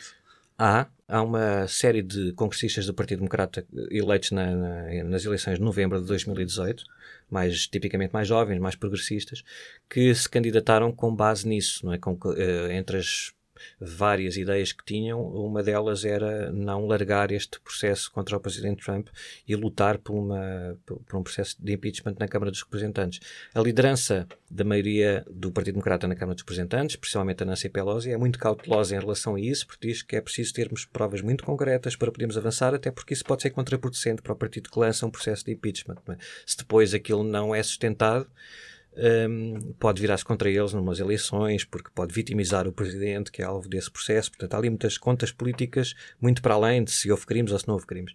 Há, 0.58 0.86
há 1.06 1.22
uma 1.22 1.68
série 1.68 2.02
de 2.02 2.32
congressistas 2.32 2.86
do 2.86 2.94
Partido 2.94 3.18
Democrata 3.18 3.66
eleitos 3.90 4.30
na, 4.30 4.54
na, 4.54 5.04
nas 5.04 5.24
eleições 5.24 5.58
de 5.58 5.64
novembro 5.64 6.00
de 6.00 6.06
2018, 6.06 6.82
mais 7.30 7.66
tipicamente 7.66 8.12
mais 8.12 8.28
jovens, 8.28 8.58
mais 8.58 8.76
progressistas, 8.76 9.42
que 9.88 10.14
se 10.14 10.28
candidataram 10.28 10.92
com 10.92 11.14
base 11.14 11.46
nisso, 11.46 11.84
não 11.84 11.92
é? 11.92 11.98
Com, 11.98 12.12
uh, 12.12 12.70
entre 12.70 12.98
as 12.98 13.32
várias 13.80 14.36
ideias 14.36 14.72
que 14.72 14.84
tinham. 14.84 15.20
Uma 15.20 15.62
delas 15.62 16.04
era 16.04 16.50
não 16.52 16.86
largar 16.86 17.30
este 17.30 17.60
processo 17.60 18.10
contra 18.10 18.36
o 18.36 18.40
presidente 18.40 18.84
Trump 18.84 19.08
e 19.46 19.54
lutar 19.54 19.98
por, 19.98 20.14
uma, 20.14 20.78
por 20.84 21.16
um 21.16 21.22
processo 21.22 21.56
de 21.58 21.72
impeachment 21.72 22.16
na 22.18 22.28
Câmara 22.28 22.50
dos 22.50 22.62
Representantes. 22.62 23.20
A 23.54 23.60
liderança 23.60 24.26
da 24.50 24.64
maioria 24.64 25.24
do 25.30 25.50
Partido 25.50 25.74
Democrata 25.74 26.06
na 26.06 26.14
Câmara 26.14 26.34
dos 26.34 26.42
Representantes, 26.42 26.96
principalmente 26.96 27.42
a 27.42 27.46
Nancy 27.46 27.68
Pelosi, 27.68 28.10
é 28.10 28.16
muito 28.16 28.38
cautelosa 28.38 28.94
em 28.94 28.98
relação 28.98 29.34
a 29.34 29.40
isso, 29.40 29.66
porque 29.66 29.88
diz 29.88 30.02
que 30.02 30.16
é 30.16 30.20
preciso 30.20 30.52
termos 30.52 30.84
provas 30.84 31.20
muito 31.20 31.44
concretas 31.44 31.96
para 31.96 32.10
podermos 32.10 32.36
avançar, 32.36 32.74
até 32.74 32.90
porque 32.90 33.14
isso 33.14 33.24
pode 33.24 33.42
ser 33.42 33.50
contraproducente 33.50 34.22
para 34.22 34.32
o 34.32 34.36
partido 34.36 34.70
que 34.70 34.78
lança 34.78 35.06
um 35.06 35.10
processo 35.10 35.44
de 35.44 35.52
impeachment. 35.52 35.96
É? 36.08 36.16
Se 36.44 36.56
depois 36.56 36.94
aquilo 36.94 37.24
não 37.24 37.54
é 37.54 37.62
sustentado, 37.62 38.26
um, 38.96 39.74
pode 39.78 40.00
virar-se 40.00 40.24
contra 40.24 40.50
eles 40.50 40.72
numas 40.72 40.98
eleições, 40.98 41.64
porque 41.64 41.90
pode 41.94 42.14
vitimizar 42.14 42.66
o 42.66 42.72
presidente, 42.72 43.30
que 43.30 43.42
é 43.42 43.44
alvo 43.44 43.68
desse 43.68 43.90
processo. 43.90 44.30
Portanto, 44.30 44.54
há 44.54 44.58
ali 44.58 44.70
muitas 44.70 44.96
contas 44.96 45.30
políticas, 45.30 45.94
muito 46.20 46.40
para 46.40 46.54
além 46.54 46.82
de 46.82 46.90
se 46.90 47.10
houve 47.10 47.26
crimes 47.26 47.52
ou 47.52 47.58
se 47.58 47.66
não 47.68 47.74
houve 47.74 47.86
crimes. 47.86 48.12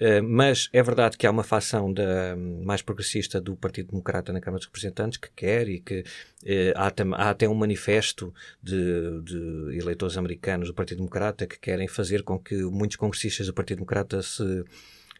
Uh, 0.00 0.22
mas 0.22 0.70
é 0.72 0.82
verdade 0.82 1.18
que 1.18 1.26
há 1.26 1.30
uma 1.30 1.42
facção 1.42 1.92
da, 1.92 2.34
mais 2.64 2.80
progressista 2.80 3.38
do 3.38 3.54
Partido 3.54 3.90
Democrata 3.90 4.32
na 4.32 4.40
Câmara 4.40 4.58
dos 4.58 4.66
Representantes 4.66 5.18
que 5.18 5.28
quer 5.36 5.68
e 5.68 5.78
que 5.78 6.00
uh, 6.00 6.72
há, 6.74 6.90
tam, 6.90 7.12
há, 7.12 7.28
até 7.28 7.46
um 7.46 7.54
manifesto 7.54 8.32
de, 8.62 9.20
de, 9.20 9.78
eleitores 9.78 10.16
americanos 10.16 10.68
do 10.68 10.74
Partido 10.74 10.98
Democrata 10.98 11.46
que 11.46 11.58
querem 11.58 11.86
fazer 11.86 12.22
com 12.22 12.38
que 12.38 12.54
muitos 12.62 12.96
congressistas 12.96 13.46
do 13.46 13.52
Partido 13.52 13.76
Democrata 13.76 14.22
se 14.22 14.64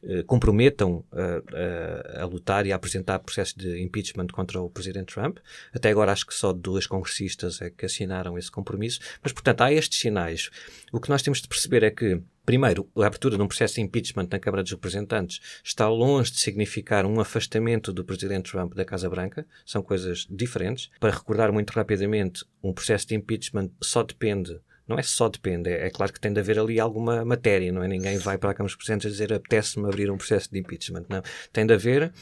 eh, 0.03 0.23
comprometam 0.23 1.05
a, 1.13 2.21
a, 2.21 2.23
a, 2.23 2.27
lutar 2.27 2.67
e 2.67 2.73
a 2.73 2.77
apresentar 2.77 3.19
processos 3.19 3.55
de 3.55 3.83
impeachment 3.83 4.29
contra 4.29 4.61
o 4.61 4.71
presidente 4.71 5.15
Trump. 5.15 5.39
Até 5.75 5.91
agora 5.91 6.13
acho 6.13 6.27
que 6.27 6.35
só 6.35 6.53
duas 6.53 6.87
congressistas 6.87 7.61
é 7.61 7.71
que 7.71 7.85
assinaram 7.85 8.39
esse 8.39 8.51
compromisso. 8.51 9.01
Mas, 9.23 9.33
portanto, 9.33 9.61
há 9.61 9.73
estes 9.73 10.01
sinais. 10.01 10.51
O 10.93 11.01
que 11.01 11.11
nós 11.11 11.23
temos 11.23 11.41
de 11.43 11.49
perceber 11.49 11.83
é 11.83 11.91
que 11.91 12.23
Primeiro, 12.51 12.91
a 12.97 13.07
abertura 13.07 13.37
de 13.37 13.43
um 13.43 13.47
processo 13.47 13.77
de 13.77 13.81
impeachment 13.81 14.27
na 14.29 14.41
Câmara 14.41 14.65
dos 14.65 14.73
Representantes 14.73 15.41
está 15.63 15.89
longe 15.89 16.33
de 16.33 16.41
significar 16.41 17.07
um 17.07 17.21
afastamento 17.21 17.93
do 17.93 18.05
presidente 18.05 18.51
Trump 18.51 18.75
da 18.75 18.85
Casa 18.85 19.09
Branca. 19.09 19.47
São 19.65 19.83
coisas 19.83 20.27
diferentes. 20.29 20.91
Para 20.99 21.15
recordar 21.15 21.53
muito 21.53 21.71
rapidamente, 21.71 22.45
um 22.61 22.73
processo 22.73 23.07
de 23.07 23.15
impeachment 23.15 23.71
só 23.81 24.03
depende 24.03 24.59
não 24.91 24.99
é 24.99 25.03
só 25.05 25.29
depende, 25.29 25.71
é, 25.71 25.89
claro 25.89 26.13
que 26.13 26.19
tem 26.19 26.33
de 26.33 26.41
haver 26.41 26.59
ali 26.59 26.81
alguma 26.81 27.25
matéria, 27.25 27.71
não 27.71 27.81
é? 27.81 27.87
Ninguém 27.87 28.19
vai 28.19 28.37
para 28.37 28.51
a 28.51 28.55
Câmara 28.55 28.67
dos 28.67 28.75
Representantes 28.75 29.07
a 29.07 29.11
dizer 29.11 29.33
apetece-me 29.33 29.87
abrir 29.87 30.11
um 30.11 30.17
processo 30.17 30.51
de 30.51 30.59
impeachment, 30.59 31.05
não. 31.09 31.23
Tem 31.53 31.65
de 31.65 31.73
haver, 31.73 32.13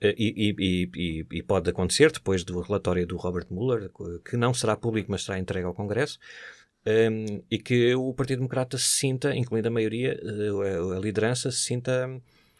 eh, 0.00 0.14
e, 0.16 0.54
e, 0.56 0.90
e, 0.94 1.26
e, 1.38 1.42
pode 1.42 1.68
acontecer 1.68 2.12
depois 2.12 2.44
do 2.44 2.60
relatório 2.60 3.04
do 3.04 3.16
Robert 3.16 3.46
Mueller, 3.50 3.90
que 4.24 4.36
não 4.36 4.54
será 4.54 4.76
público, 4.76 5.10
mas 5.10 5.24
será 5.24 5.36
entregue 5.36 5.66
ao 5.66 5.74
Congresso, 5.74 6.16
um, 6.86 6.90
ehm, 6.90 7.42
e 7.50 7.58
que 7.58 7.92
o 7.96 8.14
Partido 8.14 8.38
Democrata 8.38 8.78
se 8.78 8.88
sinta, 8.88 9.34
incluindo 9.34 9.66
a 9.66 9.70
maioria, 9.72 10.12
eh, 10.22 10.94
a, 10.94 10.98
a 10.98 11.00
liderança, 11.00 11.50
se 11.50 11.58
sinta 11.58 12.08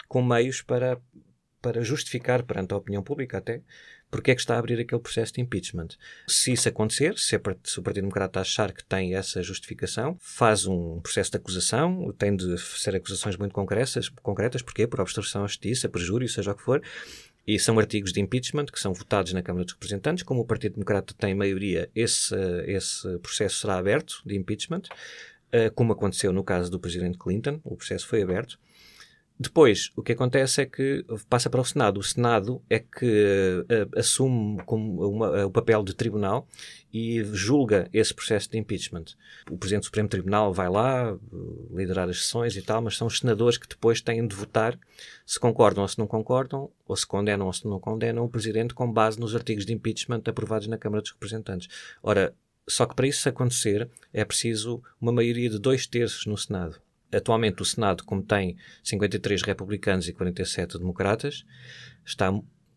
com 0.09 0.23
meios 0.23 0.61
para, 0.61 1.01
para 1.61 1.83
justificar 1.83 2.43
perante 2.43 2.75
a 2.75 2.77
opinião 2.77 3.03
pública 3.03 3.39
até 3.39 3.63
porque 4.13 4.31
é 4.31 4.35
que 4.35 4.43
está 4.43 4.57
a 4.57 4.59
abrir 4.59 4.79
aquele 4.79 5.01
processo 5.01 5.33
de 5.33 5.41
impeachment. 5.41 5.89
Se 6.29 6.53
isso 6.53 6.69
acontecer, 6.69 7.19
se, 7.19 7.41
se 7.65 7.79
o 7.79 7.83
Partido 7.83 8.03
Democrata 8.03 8.41
achar 8.41 8.71
que 8.71 8.85
tem 8.85 9.15
essa 9.15 9.43
justificação, 9.43 10.19
faz 10.21 10.67
um 10.67 11.01
processo 11.01 11.31
de 11.31 11.39
acusação, 11.39 12.15
tem 12.19 12.37
de 12.37 12.59
ser 12.59 12.95
acusações 12.95 13.39
muito 13.39 13.55
concretas, 13.55 14.11
concretas 14.11 14.61
porquê? 14.61 14.87
Por 14.87 15.01
obstrução 15.01 15.45
à 15.45 15.47
justiça, 15.47 15.89
perjúrio, 15.89 16.29
seja 16.29 16.53
o 16.53 16.55
que 16.55 16.63
for, 16.63 16.83
e 17.47 17.59
são 17.59 17.79
artigos 17.79 18.13
de 18.13 18.21
impeachment 18.21 18.67
que 18.67 18.79
são 18.79 18.93
votados 18.93 19.33
na 19.33 19.43
Câmara 19.43 19.65
dos 19.65 19.73
Representantes. 19.73 20.23
Como 20.23 20.43
o 20.43 20.45
Partido 20.45 20.75
Democrata 20.75 21.15
tem 21.17 21.35
maioria, 21.35 21.91
esse, 21.95 22.35
esse 22.67 23.19
processo 23.19 23.61
será 23.61 23.79
aberto 23.79 24.21
de 24.27 24.37
impeachment, 24.37 24.83
eh, 25.51 25.71
como 25.71 25.95
aconteceu 25.95 26.35
no 26.35 26.45
caso 26.45 26.71
do 26.71 26.79
Presidente 26.79 27.17
Clinton, 27.17 27.61
o 27.65 27.77
processo 27.77 28.07
foi 28.07 28.23
aberto. 28.23 28.59
Depois, 29.43 29.91
o 29.97 30.03
que 30.03 30.13
acontece 30.13 30.63
é 30.63 30.67
que 30.67 31.05
passa 31.29 31.51
para 31.51 31.61
o 31.61 31.65
Senado. 31.65 31.99
O 31.99 32.03
Senado 32.03 32.63
é 32.71 32.79
que 32.79 33.65
uh, 33.65 33.99
assume 33.99 34.63
como 34.65 35.05
uma, 35.09 35.31
uh, 35.43 35.47
o 35.47 35.51
papel 35.51 35.83
de 35.83 35.95
tribunal 35.95 36.47
e 36.93 37.25
julga 37.33 37.89
esse 37.93 38.15
processo 38.15 38.49
de 38.49 38.57
impeachment. 38.59 39.05
O 39.51 39.59
Presidente 39.59 39.83
do 39.83 39.87
Supremo 39.87 40.09
Tribunal 40.09 40.53
vai 40.53 40.69
lá 40.69 41.19
liderar 41.75 42.09
as 42.09 42.23
sessões 42.23 42.57
e 42.57 42.63
tal, 42.63 42.81
mas 42.81 42.97
são 42.97 43.09
os 43.09 43.19
senadores 43.19 43.59
que 43.59 43.67
depois 43.67 44.01
têm 44.01 44.25
de 44.27 44.37
votar 44.37 44.79
se 45.27 45.41
concordam 45.41 45.83
ou 45.83 45.89
se 45.89 45.99
não 45.99 46.07
concordam, 46.07 46.71
ou 46.87 46.95
se 46.95 47.07
condenam 47.07 47.47
ou 47.47 47.53
se 47.53 47.67
não 47.67 47.81
condenam 47.81 48.25
o 48.25 48.29
Presidente 48.29 48.75
com 48.75 48.91
base 48.91 49.19
nos 49.19 49.35
artigos 49.35 49.67
de 49.67 49.73
impeachment 49.73 50.23
aprovados 50.27 50.69
na 50.69 50.79
Câmara 50.79 51.03
dos 51.03 51.11
Representantes. 51.11 51.69
Ora, 52.01 52.33
só 52.69 52.87
que 52.87 52.95
para 52.95 53.09
isso 53.09 53.29
acontecer 53.29 53.89
é 54.13 54.25
preciso 54.25 54.81
uma 55.01 55.11
maioria 55.11 55.51
de 55.51 55.59
dois 55.59 55.87
terços 55.87 56.27
no 56.27 56.39
Senado. 56.39 56.81
Atualmente 57.13 57.63
o 57.63 57.65
Senado, 57.65 58.05
como 58.05 58.23
tem 58.23 58.57
53 58.83 59.43
republicanos 59.43 60.09
e 60.09 60.13
47 60.13 60.79
democratas, 60.79 61.45
está 62.05 62.33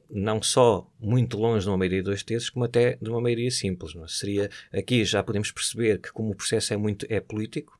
não 0.09 0.41
só 0.41 0.89
muito 0.99 1.37
longe 1.37 1.63
de 1.63 1.69
uma 1.69 1.77
maioria 1.77 1.99
de 1.99 2.05
dois 2.05 2.23
terços, 2.23 2.49
como 2.49 2.65
até 2.65 2.97
de 3.01 3.09
uma 3.09 3.21
maioria 3.21 3.49
simples. 3.49 3.93
Não 3.95 4.05
é? 4.05 4.07
Seria 4.07 4.49
aqui 4.71 5.03
já 5.03 5.23
podemos 5.23 5.51
perceber 5.51 5.99
que 5.99 6.11
como 6.11 6.31
o 6.31 6.35
processo 6.35 6.73
é 6.73 6.77
muito 6.77 7.05
é 7.09 7.19
político, 7.19 7.79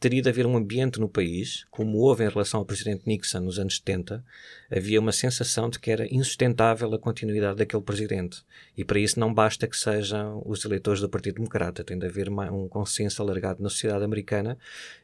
teria 0.00 0.22
de 0.22 0.30
haver 0.30 0.46
um 0.46 0.56
ambiente 0.56 0.98
no 0.98 1.10
país, 1.10 1.66
como 1.70 1.98
houve 1.98 2.24
em 2.24 2.28
relação 2.28 2.60
ao 2.60 2.66
presidente 2.66 3.02
Nixon 3.06 3.40
nos 3.40 3.58
anos 3.58 3.76
70, 3.76 4.24
havia 4.70 4.98
uma 4.98 5.12
sensação 5.12 5.68
de 5.68 5.78
que 5.78 5.90
era 5.90 6.06
insustentável 6.06 6.92
a 6.94 6.98
continuidade 6.98 7.58
daquele 7.58 7.82
presidente. 7.82 8.42
E 8.74 8.82
para 8.82 8.98
isso 8.98 9.20
não 9.20 9.32
basta 9.32 9.68
que 9.68 9.76
sejam 9.76 10.42
os 10.46 10.64
eleitores 10.64 11.02
do 11.02 11.08
Partido 11.08 11.34
Democrata, 11.34 11.84
tem 11.84 11.98
de 11.98 12.06
haver 12.06 12.30
uma, 12.30 12.50
um 12.50 12.66
consenso 12.66 13.20
alargado 13.20 13.62
na 13.62 13.68
sociedade 13.68 14.02
americana 14.02 14.56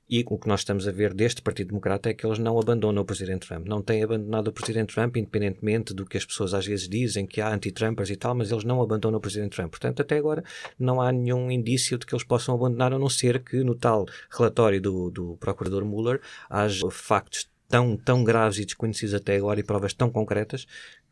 e 0.08 0.24
o 0.26 0.38
que 0.38 0.48
nós 0.48 0.60
estamos 0.60 0.86
a 0.86 0.92
ver 0.92 1.12
deste 1.12 1.42
Partido 1.42 1.68
Democrata 1.68 2.08
é 2.08 2.14
que 2.14 2.24
eles 2.24 2.38
não 2.38 2.58
abandonam 2.58 3.02
o 3.02 3.04
Presidente 3.04 3.48
Trump. 3.48 3.66
Não 3.66 3.82
têm 3.82 4.02
abandonado 4.02 4.48
o 4.48 4.52
Presidente 4.52 4.94
Trump, 4.94 5.16
independentemente 5.16 5.92
do 5.92 6.06
que 6.06 6.16
as 6.16 6.24
pessoas 6.24 6.54
às 6.54 6.66
vezes 6.66 6.88
dizem, 6.88 7.26
que 7.26 7.40
há 7.40 7.52
anti-Trumpers 7.52 8.10
e 8.10 8.16
tal, 8.16 8.34
mas 8.34 8.50
eles 8.50 8.64
não 8.64 8.80
abandonam 8.80 9.18
o 9.18 9.20
Presidente 9.20 9.56
Trump. 9.56 9.70
Portanto, 9.70 10.02
até 10.02 10.16
agora 10.16 10.44
não 10.78 11.00
há 11.00 11.10
nenhum 11.10 11.50
indício 11.50 11.98
de 11.98 12.06
que 12.06 12.14
eles 12.14 12.24
possam 12.24 12.54
abandonar, 12.54 12.92
a 12.92 12.98
não 12.98 13.08
ser 13.08 13.42
que 13.42 13.64
no 13.64 13.74
tal 13.74 14.06
relatório 14.30 14.80
do, 14.80 15.10
do 15.10 15.36
Procurador 15.38 15.84
Mueller 15.84 16.20
haja 16.48 16.88
factos 16.90 17.48
tão, 17.68 17.96
tão 17.96 18.24
graves 18.24 18.58
e 18.58 18.64
desconhecidos 18.64 19.14
até 19.14 19.36
agora 19.36 19.60
e 19.60 19.62
provas 19.62 19.92
tão 19.92 20.10
concretas 20.10 20.66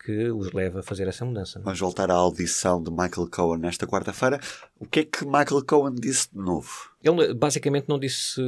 que 0.04 0.30
os 0.30 0.52
leva 0.52 0.80
a 0.80 0.82
fazer 0.82 1.08
essa 1.08 1.24
mudança. 1.24 1.60
Vamos 1.60 1.80
voltar 1.80 2.10
à 2.10 2.14
audição 2.14 2.82
de 2.82 2.90
Michael 2.90 3.28
Cohen 3.30 3.60
nesta 3.60 3.86
quarta-feira. 3.86 4.38
O 4.78 4.86
que 4.86 5.00
é 5.00 5.04
que 5.04 5.24
Michael 5.24 5.64
Cohen 5.66 5.94
disse 5.94 6.28
de 6.30 6.38
novo? 6.38 6.90
Ele 7.02 7.32
basicamente 7.34 7.88
não 7.88 7.98
disse 7.98 8.40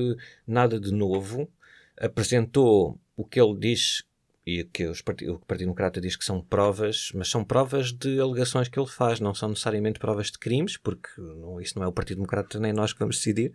nada 0.46 0.78
de 0.78 0.92
novo, 0.92 1.48
apresentou 1.98 2.98
o 3.16 3.24
que 3.24 3.40
ele 3.40 3.58
diz 3.58 4.04
e 4.46 4.62
que 4.62 4.86
os 4.86 5.02
part... 5.02 5.28
o 5.28 5.40
Partido 5.40 5.66
Democrata 5.66 6.00
diz 6.00 6.14
que 6.14 6.24
são 6.24 6.40
provas, 6.40 7.10
mas 7.14 7.28
são 7.28 7.42
provas 7.42 7.92
de 7.92 8.20
alegações 8.20 8.68
que 8.68 8.78
ele 8.78 8.86
faz, 8.86 9.18
não 9.18 9.34
são 9.34 9.48
necessariamente 9.48 9.98
provas 9.98 10.30
de 10.30 10.38
crimes, 10.38 10.76
porque 10.76 11.08
não, 11.18 11.60
isso 11.60 11.76
não 11.76 11.84
é 11.84 11.88
o 11.88 11.92
Partido 11.92 12.18
Democrata 12.18 12.60
nem 12.60 12.72
nós 12.72 12.92
que 12.92 13.00
vamos 13.00 13.16
decidir. 13.16 13.52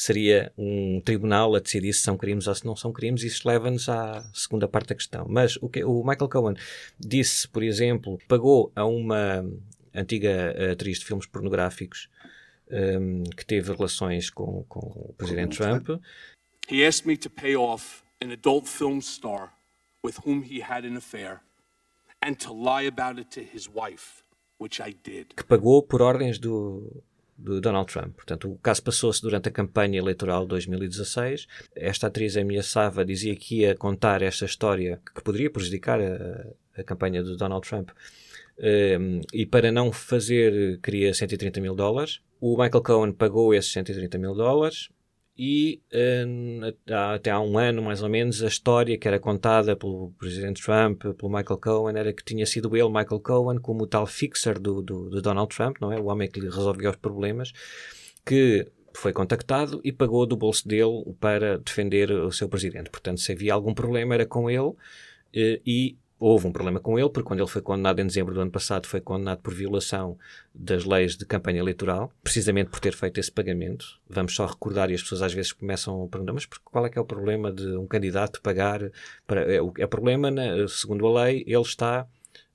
Seria 0.00 0.52
um 0.56 1.00
tribunal 1.00 1.56
a 1.56 1.58
decidir 1.58 1.92
se 1.92 2.02
são 2.02 2.16
crimes 2.16 2.46
ou 2.46 2.54
se 2.54 2.64
não 2.64 2.76
são 2.76 2.92
crimes, 2.92 3.24
isso 3.24 3.48
leva-nos 3.48 3.88
à 3.88 4.22
segunda 4.32 4.68
parte 4.68 4.90
da 4.90 4.94
questão. 4.94 5.26
Mas 5.28 5.56
o 5.56 5.68
que 5.68 5.82
o 5.82 6.04
Michael 6.04 6.28
Cohen 6.28 6.54
disse, 6.96 7.48
por 7.48 7.64
exemplo, 7.64 8.16
pagou 8.28 8.70
a 8.76 8.84
uma 8.84 9.44
antiga 9.92 10.70
atriz 10.70 11.00
de 11.00 11.04
filmes 11.04 11.26
pornográficos 11.26 12.08
um, 12.70 13.24
que 13.24 13.44
teve 13.44 13.72
relações 13.72 14.30
com, 14.30 14.64
com 14.68 14.78
o 14.78 15.14
Presidente 15.18 15.56
Trump. 15.56 15.88
He 16.70 16.86
asked 16.86 17.04
me 17.04 17.16
to 17.16 17.28
pay 17.28 17.56
off 17.56 18.04
an 18.22 18.30
adult 18.30 18.68
film 18.68 19.00
star 19.00 19.52
with 20.04 20.18
whom 20.24 20.44
he 20.44 20.62
had 20.62 20.86
an 20.86 20.96
affair 20.96 21.40
and 22.22 22.34
to 22.34 22.52
lie 22.52 22.86
about 22.86 23.18
it 23.18 23.30
to 23.30 23.40
his 23.40 23.68
wife, 23.68 24.22
which 24.60 24.80
I 24.80 24.94
did. 25.02 25.34
Que 25.34 25.42
pagou 25.42 25.82
por 25.82 26.02
ordens 26.02 26.38
do, 26.38 27.02
do 27.38 27.60
Donald 27.60 27.90
Trump. 27.90 28.14
Portanto, 28.16 28.50
o 28.50 28.58
caso 28.58 28.82
passou-se 28.82 29.22
durante 29.22 29.48
a 29.48 29.52
campanha 29.52 29.98
eleitoral 29.98 30.42
de 30.42 30.48
2016. 30.48 31.46
Esta 31.74 32.08
atriz 32.08 32.36
ameaçava, 32.36 33.04
dizia 33.04 33.36
que 33.36 33.60
ia 33.60 33.74
contar 33.76 34.22
esta 34.22 34.44
história 34.44 35.00
que 35.14 35.22
poderia 35.22 35.48
prejudicar 35.48 36.00
a, 36.00 36.46
a 36.80 36.82
campanha 36.82 37.22
do 37.22 37.36
Donald 37.36 37.66
Trump. 37.66 37.90
Um, 38.58 39.20
e 39.32 39.46
para 39.46 39.70
não 39.70 39.92
fazer, 39.92 40.80
queria 40.82 41.14
130 41.14 41.60
mil 41.60 41.76
dólares. 41.76 42.20
O 42.40 42.60
Michael 42.60 42.82
Cohen 42.82 43.12
pagou 43.12 43.54
esses 43.54 43.70
130 43.70 44.18
mil 44.18 44.34
dólares 44.34 44.88
e 45.38 45.80
uh, 45.92 46.94
até 47.14 47.30
há 47.30 47.40
um 47.40 47.56
ano, 47.56 47.80
mais 47.80 48.02
ou 48.02 48.08
menos, 48.08 48.42
a 48.42 48.48
história 48.48 48.98
que 48.98 49.06
era 49.06 49.20
contada 49.20 49.76
pelo 49.76 50.12
Presidente 50.18 50.60
Trump, 50.60 51.00
pelo 51.00 51.32
Michael 51.32 51.60
Cohen, 51.60 51.96
era 51.96 52.12
que 52.12 52.24
tinha 52.24 52.44
sido 52.44 52.76
ele, 52.76 52.88
Michael 52.88 53.20
Cohen, 53.20 53.60
como 53.60 53.84
o 53.84 53.86
tal 53.86 54.04
fixer 54.06 54.58
do, 54.58 54.82
do, 54.82 55.08
do 55.08 55.22
Donald 55.22 55.54
Trump, 55.54 55.76
não 55.80 55.92
é? 55.92 56.00
O 56.00 56.06
homem 56.06 56.28
que 56.28 56.40
lhe 56.40 56.48
resolvia 56.48 56.90
os 56.90 56.96
problemas, 56.96 57.52
que 58.26 58.66
foi 58.92 59.12
contactado 59.12 59.80
e 59.84 59.92
pagou 59.92 60.26
do 60.26 60.36
bolso 60.36 60.66
dele 60.66 61.04
para 61.20 61.58
defender 61.58 62.10
o 62.10 62.32
seu 62.32 62.48
presidente. 62.48 62.90
Portanto, 62.90 63.20
se 63.20 63.30
havia 63.30 63.54
algum 63.54 63.72
problema 63.72 64.14
era 64.14 64.26
com 64.26 64.50
ele 64.50 64.72
eh, 65.32 65.60
e 65.64 65.96
houve 66.18 66.46
um 66.46 66.52
problema 66.52 66.80
com 66.80 66.98
ele, 66.98 67.08
porque 67.08 67.26
quando 67.26 67.40
ele 67.40 67.48
foi 67.48 67.62
condenado 67.62 68.00
em 68.00 68.06
dezembro 68.06 68.34
do 68.34 68.40
ano 68.40 68.50
passado, 68.50 68.86
foi 68.86 69.00
condenado 69.00 69.40
por 69.40 69.54
violação 69.54 70.18
das 70.54 70.84
leis 70.84 71.16
de 71.16 71.24
campanha 71.24 71.60
eleitoral, 71.60 72.12
precisamente 72.22 72.70
por 72.70 72.80
ter 72.80 72.92
feito 72.92 73.18
esse 73.20 73.30
pagamento. 73.30 73.98
Vamos 74.08 74.34
só 74.34 74.46
recordar, 74.46 74.90
e 74.90 74.94
as 74.94 75.02
pessoas 75.02 75.22
às 75.22 75.32
vezes 75.32 75.52
começam 75.52 76.04
a 76.04 76.08
perguntar, 76.08 76.32
mas 76.32 76.46
qual 76.46 76.86
é 76.86 76.90
que 76.90 76.98
é 76.98 77.00
o 77.00 77.04
problema 77.04 77.52
de 77.52 77.66
um 77.76 77.86
candidato 77.86 78.42
pagar? 78.42 78.90
Para, 79.26 79.42
é, 79.42 79.62
o, 79.62 79.72
é 79.78 79.86
problema, 79.86 80.30
né, 80.30 80.66
segundo 80.68 81.06
a 81.06 81.24
lei, 81.24 81.44
ele 81.46 81.60
está 81.60 82.06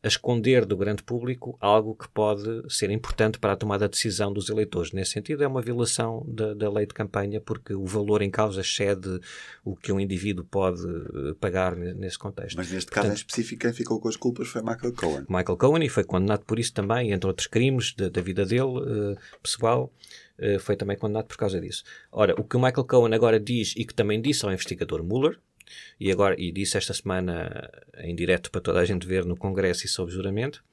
a 0.04 0.08
esconder 0.08 0.66
do 0.66 0.76
grande 0.76 1.02
público 1.02 1.58
algo 1.62 1.96
que 1.96 2.10
pode 2.10 2.64
ser 2.68 2.90
importante 2.90 3.40
para 3.40 3.54
a 3.54 3.56
tomada 3.56 3.88
de 3.88 3.92
decisão 3.92 4.34
dos 4.34 4.50
eleitores. 4.50 4.92
Nesse 4.92 5.12
sentido, 5.12 5.44
é 5.44 5.48
uma 5.48 5.62
violação 5.62 6.26
da, 6.28 6.54
da 6.54 6.70
lei 6.70 6.86
de 6.86 6.94
campanha, 6.94 7.40
porque 7.40 7.74
o 7.74 7.86
valor 7.86 8.22
em 8.22 8.30
causa 8.30 8.60
excede 8.60 9.22
o 9.64 9.78
que 9.78 9.94
um 9.94 10.00
indivíduo 10.00 10.44
pode 10.44 10.86
eh, 10.86 11.34
pagar 11.40 11.78
nesse 11.78 12.20
contexto. 12.20 12.58
Mas 12.58 12.70
neste 12.70 12.92
caso 12.92 13.08
Portanto, 13.08 13.18
em 13.18 13.22
específico, 13.22 13.62
quem 13.62 13.72
ficou 13.72 14.00
com 14.02 14.10
as 14.10 14.18
culpas 14.18 14.50
foi 14.50 14.62
Michael 14.62 14.94
Cohen. 14.94 15.26
Michael 15.30 15.58
Cohen, 15.58 15.86
e 15.86 15.90
foi 15.90 16.04
condenado 16.04 16.44
por 16.44 16.60
isso 16.60 16.74
também, 16.74 17.14
entre 17.14 17.26
outros 17.26 17.48
crimes 17.48 17.94
da, 17.94 18.10
da 18.10 18.22
vida 18.22 18.46
dele, 18.46 18.64
uh, 18.64 19.18
pessoal. 19.42 19.90
Uh, 20.38 20.60
foi 20.60 20.76
também 20.76 20.98
condenado 20.98 21.28
por 21.28 21.38
causa 21.38 21.62
disso. 21.62 21.84
Ora, 22.12 22.34
o 22.38 22.44
que 22.44 22.58
o 22.58 22.60
Michael 22.60 22.84
Cohen 22.86 23.14
agora 23.14 23.40
diz 23.40 23.74
e 23.78 23.86
que 23.86 23.94
também 23.94 24.22
disse 24.22 24.44
ao 24.44 24.52
investigador 24.52 25.02
Mueller, 25.02 25.40
e 26.00 26.12
agora 26.12 26.36
e 26.40 26.52
disse 26.52 26.78
esta 26.78 26.94
semana 26.94 27.70
em 27.98 28.16
direto 28.16 28.52
para 28.52 28.62
toda 28.62 28.80
a 28.80 28.86
gente 28.86 29.08
ver 29.08 29.26
no 29.26 29.36
Congresso 29.36 29.86
e 29.86 29.90
sob 29.90 30.12
juramento 30.12 30.64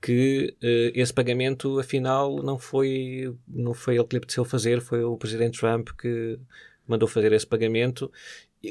que 0.00 0.54
uh, 0.62 0.92
esse 0.94 1.12
pagamento 1.12 1.78
afinal 1.78 2.42
não 2.42 2.58
foi 2.58 3.34
não 3.46 3.74
foi 3.74 3.96
ele 3.96 4.04
que 4.04 4.14
lhe 4.14 4.18
apeteceu 4.18 4.44
fazer 4.44 4.80
foi 4.80 5.02
o 5.02 5.16
presidente 5.16 5.58
Trump 5.58 5.88
que 5.98 6.38
mandou 6.86 7.08
fazer 7.08 7.32
esse 7.32 7.46
pagamento 7.46 8.10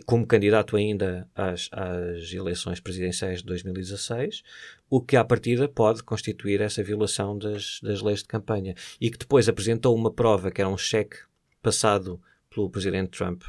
como 0.06 0.28
candidato 0.28 0.76
ainda 0.76 1.30
às, 1.34 1.70
às 1.72 2.34
eleições 2.34 2.80
presidenciais 2.80 3.40
de 3.40 3.46
2016, 3.46 4.44
o 4.90 5.02
que 5.02 5.16
à 5.16 5.24
partida 5.24 5.68
pode 5.68 6.04
constituir 6.04 6.62
essa 6.62 6.84
violação 6.84 7.38
das, 7.38 7.80
das 7.82 8.02
leis 8.02 8.20
de 8.20 8.28
campanha. 8.28 8.76
E 9.00 9.10
que 9.10 9.18
depois 9.18 9.48
apresentou 9.48 9.96
uma 9.96 10.12
prova 10.12 10.52
que 10.52 10.62
era 10.62 10.70
um 10.70 10.78
cheque 10.78 11.18
passado 11.62 12.22
pelo 12.50 12.70
presidente 12.70 13.12
Trump 13.12 13.44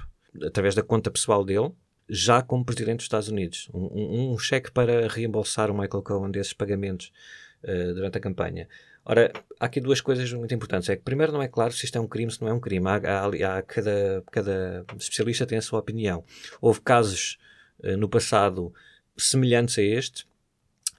através 0.44 0.74
da 0.74 0.82
conta 0.82 1.10
pessoal 1.10 1.44
dele, 1.44 1.72
já 2.08 2.42
como 2.42 2.64
presidente 2.64 2.98
dos 2.98 3.04
Estados 3.04 3.28
Unidos. 3.28 3.68
Um, 3.72 3.84
um, 3.84 4.32
um 4.32 4.38
cheque 4.38 4.70
para 4.70 5.08
reembolsar 5.08 5.70
o 5.70 5.74
Michael 5.74 6.02
Cohen 6.02 6.30
desses 6.30 6.52
pagamentos 6.52 7.12
uh, 7.62 7.94
durante 7.94 8.18
a 8.18 8.20
campanha. 8.20 8.68
Ora, 9.04 9.32
há 9.58 9.64
aqui 9.64 9.80
duas 9.80 10.00
coisas 10.00 10.30
muito 10.32 10.54
importantes. 10.54 10.88
É 10.88 10.96
que, 10.96 11.02
primeiro, 11.02 11.32
não 11.32 11.42
é 11.42 11.48
claro 11.48 11.72
se 11.72 11.84
isto 11.84 11.96
é 11.96 12.00
um 12.00 12.06
crime, 12.06 12.30
se 12.30 12.40
não 12.40 12.48
é 12.48 12.52
um 12.52 12.60
crime. 12.60 12.86
Há, 12.86 12.96
há, 12.96 13.58
há 13.58 13.62
cada, 13.62 14.22
cada 14.30 14.84
especialista 14.98 15.46
tem 15.46 15.58
a 15.58 15.62
sua 15.62 15.78
opinião. 15.78 16.24
Houve 16.60 16.80
casos 16.80 17.38
uh, 17.80 17.96
no 17.96 18.08
passado 18.08 18.72
semelhantes 19.16 19.78
a 19.78 19.82
este, 19.82 20.26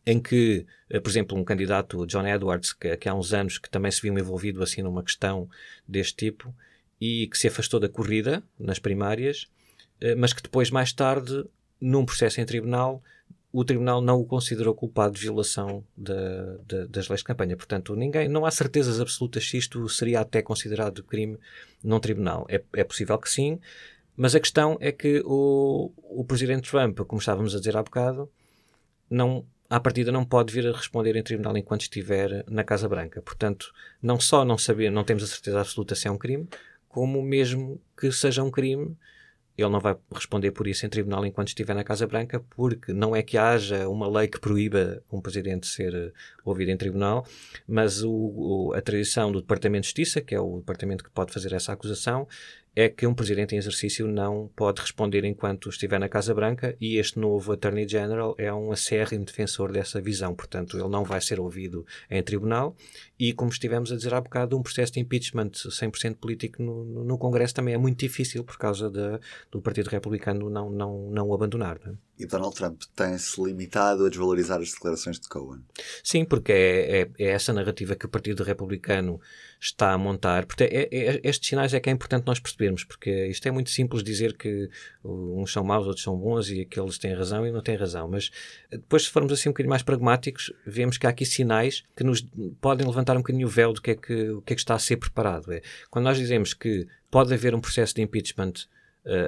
em 0.06 0.20
que, 0.20 0.66
uh, 0.92 1.02
por 1.02 1.10
exemplo, 1.10 1.38
um 1.38 1.44
candidato, 1.44 2.06
John 2.08 2.26
Edwards, 2.26 2.74
que, 2.74 2.98
que, 2.98 3.08
há 3.08 3.14
uns 3.14 3.32
anos 3.34 3.60
que 3.60 3.70
também 3.70 3.92
se 3.92 4.02
viu 4.02 4.18
envolvido 4.18 4.64
assim 4.64 4.82
numa 4.82 5.04
questão 5.04 5.48
deste 5.88 6.16
tipo 6.16 6.54
e 7.00 7.28
que 7.28 7.38
se 7.38 7.48
afastou 7.48 7.80
da 7.80 7.88
corrida 7.88 8.44
nas 8.60 8.80
primárias, 8.80 9.46
eh, 9.46 9.59
mas 10.18 10.34
que 10.34 10.42
depois, 10.42 10.72
mais 10.72 10.94
tarde, 10.94 11.46
num 11.80 12.06
processo 12.06 12.40
em 12.42 12.46
tribunal, 12.46 13.02
o 13.52 13.66
tribunal 13.66 14.00
não 14.02 14.20
o 14.20 14.26
considerou 14.26 14.76
culpado 14.76 15.16
de 15.16 15.22
violação 15.22 15.84
das 15.98 17.10
leis 17.10 17.22
de 17.22 17.24
campanha. 17.24 17.58
Portanto, 17.58 17.96
ninguém, 17.96 18.28
não 18.28 18.46
há 18.46 18.52
certezas 18.52 19.00
absolutas 19.00 19.50
se 19.50 19.58
isto 19.58 19.88
seria 19.90 20.20
até 20.20 20.42
considerado 20.42 21.04
crime 21.04 21.38
num 21.84 22.00
tribunal. 22.00 22.46
É, 22.48 22.62
é 22.74 22.84
possível 22.84 23.18
que 23.18 23.30
sim, 23.30 23.60
mas 24.16 24.36
a 24.36 24.40
questão 24.40 24.78
é 24.80 24.92
que 24.92 25.22
o, 25.26 25.92
o 25.96 26.24
presidente 26.26 26.70
Trump, 26.70 27.00
como 27.00 27.20
estávamos 27.20 27.56
a 27.56 27.60
dizer 27.60 27.76
há 27.76 27.82
bocado, 27.82 28.30
não, 29.10 29.44
à 29.68 29.80
partida 29.80 30.12
não 30.12 30.24
pode 30.24 30.54
vir 30.54 30.68
a 30.68 30.72
responder 30.72 31.16
em 31.16 31.24
tribunal 31.24 31.58
enquanto 31.58 31.82
estiver 31.82 32.44
na 32.48 32.64
Casa 32.64 32.88
Branca. 32.88 33.22
Portanto, 33.22 33.74
não 34.02 34.20
só 34.20 34.46
não 34.46 34.58
saber, 34.58 34.92
não 34.92 35.04
temos 35.04 35.24
a 35.24 35.28
certeza 35.28 35.60
absoluta 35.62 35.96
se 35.96 36.08
é 36.08 36.12
um 36.12 36.18
crime, 36.18 36.48
como 36.88 37.22
mesmo 37.24 37.82
que 37.98 38.12
seja 38.12 38.44
um 38.44 38.52
crime, 38.52 38.96
ele 39.62 39.72
não 39.72 39.80
vai 39.80 39.96
responder 40.14 40.52
por 40.52 40.68
isso 40.68 40.86
em 40.86 40.90
tribunal 40.90 41.26
enquanto 41.26 41.50
estiver 41.50 41.74
na 41.74 41.84
Casa 41.84 42.08
Branca, 42.08 42.40
porque 42.56 42.94
não 42.94 43.16
é 43.16 43.22
que 43.22 43.38
haja 43.38 43.88
uma 43.88 44.08
lei 44.08 44.28
que 44.28 44.40
proíba 44.40 45.04
um 45.12 45.22
presidente 45.22 45.68
ser 45.68 45.94
eh, 45.94 46.12
ouvido 46.44 46.70
em 46.70 46.78
tribunal, 46.78 47.26
mas 47.68 48.04
o, 48.04 48.12
o, 48.12 48.74
a 48.74 48.82
tradição 48.82 49.32
do 49.32 49.42
Departamento 49.42 49.82
de 49.82 49.88
Justiça, 49.88 50.22
que 50.22 50.36
é 50.36 50.40
o 50.40 50.58
departamento 50.58 51.04
que 51.04 51.10
pode 51.10 51.34
fazer 51.34 51.54
essa 51.54 51.74
acusação, 51.74 52.28
é 52.80 52.88
que 52.88 53.06
um 53.06 53.14
presidente 53.14 53.54
em 53.54 53.58
exercício 53.58 54.08
não 54.08 54.50
pode 54.56 54.80
responder 54.80 55.26
enquanto 55.26 55.68
estiver 55.68 56.00
na 56.00 56.08
Casa 56.08 56.34
Branca 56.34 56.78
e 56.80 56.96
este 56.96 57.20
novo 57.20 57.52
Attorney 57.52 57.86
General 57.86 58.34
é 58.38 58.54
um 58.54 58.72
acérrimo 58.72 59.26
defensor 59.26 59.74
dessa 59.74 60.00
visão. 60.00 60.34
Portanto, 60.34 60.78
ele 60.78 60.88
não 60.88 61.04
vai 61.04 61.20
ser 61.20 61.42
ouvido 61.42 61.86
em 62.10 62.24
tribunal 62.24 62.74
e, 63.20 63.34
como 63.34 63.52
estivemos 63.52 63.92
a 63.92 63.98
dizer 63.98 64.14
há 64.14 64.22
bocado, 64.22 64.58
um 64.58 64.64
processo 64.64 64.94
de 64.94 65.02
impeachment 65.02 65.52
100% 65.52 66.16
político 66.16 66.64
no, 66.64 67.04
no, 67.04 67.18
Congresso 67.18 67.56
também 67.56 67.74
é 67.74 67.78
muito 67.78 68.00
difícil 68.00 68.46
por 68.46 68.58
causa 68.58 68.90
de, 68.90 69.20
do 69.52 69.62
Partido 69.62 69.90
Republicano 69.90 70.50
não, 70.50 70.70
não, 70.70 71.10
não 71.10 71.28
o 71.28 71.34
abandonar. 71.34 71.82
Não 71.86 71.92
é? 71.92 72.09
E 72.20 72.26
Donald 72.26 72.54
Trump 72.54 72.82
tem-se 72.98 73.42
limitado 73.42 74.06
a 74.06 74.10
desvalorizar 74.10 74.60
as 74.60 74.74
declarações 74.74 75.18
de 75.18 75.30
Cohen. 75.30 75.62
Sim, 76.04 76.26
porque 76.26 76.52
é, 76.52 77.02
é, 77.02 77.10
é, 77.18 77.30
essa 77.30 77.54
narrativa 77.54 77.96
que 77.96 78.06
o 78.06 78.10
Partido 78.10 78.44
Republicano 78.44 79.22
está 79.58 79.94
a 79.94 79.98
montar. 79.98 80.46
Porque 80.46 80.66
é, 80.66 80.90
é, 80.92 81.22
estes 81.24 81.48
sinais 81.48 81.74
é 81.74 81.80
que 81.80 81.90
é 81.90 81.94
importante 81.94 82.28
nós 82.28 82.38
percebermos, 82.38 82.84
porque 82.84 83.28
isto 83.28 83.48
é 83.48 83.52
muito 83.52 83.70
simples 83.70 84.04
dizer 84.04 84.36
que 84.36 84.70
uns 85.02 85.54
são 85.54 85.64
maus, 85.64 85.88
outros 85.88 86.04
são 86.04 86.18
bons 86.18 86.50
e 86.50 86.62
aqueles 86.62 86.98
têm 86.98 87.14
razão 87.14 87.48
e 87.48 87.52
não 87.52 87.62
têm 87.62 87.78
razão. 87.78 88.10
Mas 88.10 88.30
depois, 88.70 89.04
se 89.04 89.10
formos 89.10 89.32
assim 89.32 89.48
um 89.48 89.54
bocadinho 89.54 89.70
mais 89.70 89.84
pragmáticos, 89.84 90.52
vemos 90.66 90.98
que 90.98 91.08
há 91.08 91.12
aqui 91.12 91.26
sinais 91.26 91.86
que 91.96 92.04
nos 92.04 92.28
podem 92.60 92.86
levantar 92.86 93.16
um 93.16 93.20
bocadinho 93.20 93.48
o 93.48 93.50
véu 93.50 93.72
do 93.72 93.82
que 93.82 93.92
é 93.92 93.96
que, 93.96 94.30
o 94.32 94.42
que, 94.42 94.52
é 94.52 94.56
que 94.58 94.62
está 94.62 94.76
a 94.76 94.80
ser 94.80 94.98
preparado. 94.98 95.54
É, 95.54 95.62
quando 95.90 96.04
nós 96.04 96.18
dizemos 96.18 96.54
que 96.54 96.86
pode 97.10 97.34
haver 97.34 97.56
um 97.56 97.62
processo 97.62 97.96
de 97.96 98.02
impeachment 98.02 98.52
uh, 98.52 98.79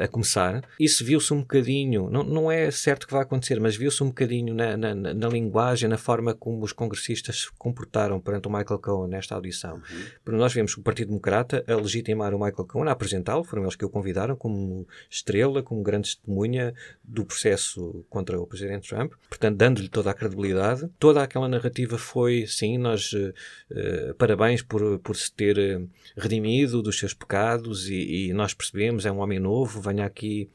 a 0.04 0.08
começar. 0.08 0.64
Isso 0.80 1.04
viu-se 1.04 1.34
um 1.34 1.40
bocadinho, 1.40 2.10
não, 2.10 2.24
não 2.24 2.52
é 2.52 2.70
certo 2.70 3.08
que 3.08 3.14
vai 3.14 3.24
acontecer, 3.24 3.60
mas 3.60 3.76
viu-se 3.76 4.04
um 4.04 4.08
bocadinho 4.08 4.54
na, 4.54 4.78
na, 4.78 4.94
na, 4.96 5.28
linguagem, 5.28 5.90
na 5.90 5.98
forma 5.98 6.34
como 6.34 6.64
os 6.64 6.72
congressistas 6.72 7.42
se 7.42 7.52
comportaram 7.58 8.20
perante 8.20 8.48
o 8.48 8.52
Michael 8.52 8.80
Cohen 8.80 9.10
nesta 9.10 9.36
audição. 9.36 9.76
Uhum. 9.76 10.04
Porque 10.24 10.40
nós 10.40 10.54
vemos 10.54 10.76
o 10.78 10.82
Partido 10.82 11.08
Democrata 11.08 11.64
a 11.68 11.76
legitimar 11.76 12.34
o 12.34 12.38
Michael 12.38 12.68
Cohen, 12.68 12.90
a 12.90 12.92
apresentá-lo, 12.92 13.44
foram 13.44 13.64
eles 13.64 13.76
que 13.76 13.86
o 13.86 13.90
convidaram 13.90 14.36
como 14.36 14.88
estrela, 15.10 15.64
como 15.64 15.82
grande 15.82 16.10
testemunha 16.10 16.74
do 17.04 17.26
processo 17.26 18.06
contra 18.10 18.40
o 18.40 18.46
Presidente 18.46 18.90
Trump, 18.90 19.14
portanto, 19.30 19.58
dando-lhe 19.58 19.90
toda 19.90 20.12
a 20.12 20.14
credibilidade. 20.14 20.88
Toda 21.00 21.24
aquela 21.24 21.48
narrativa 21.48 21.98
foi, 21.98 22.46
sim, 22.48 22.78
nós, 22.78 23.14
uh, 23.14 24.14
parabéns 24.18 24.62
por, 24.62 25.00
por 25.00 25.16
se 25.16 25.32
ter 25.32 25.82
redimido 26.16 26.82
dos 26.82 27.00
seus 27.00 27.14
pecados 27.14 27.88
e, 27.90 28.28
e 28.28 28.34
nós 28.34 28.54
percebemos, 28.54 29.06
é 29.06 29.12
um 29.12 29.20
homem 29.20 29.40
novo 29.40 29.71
novo, 29.72 29.82
venha 29.82 30.06
aqui 30.06 30.50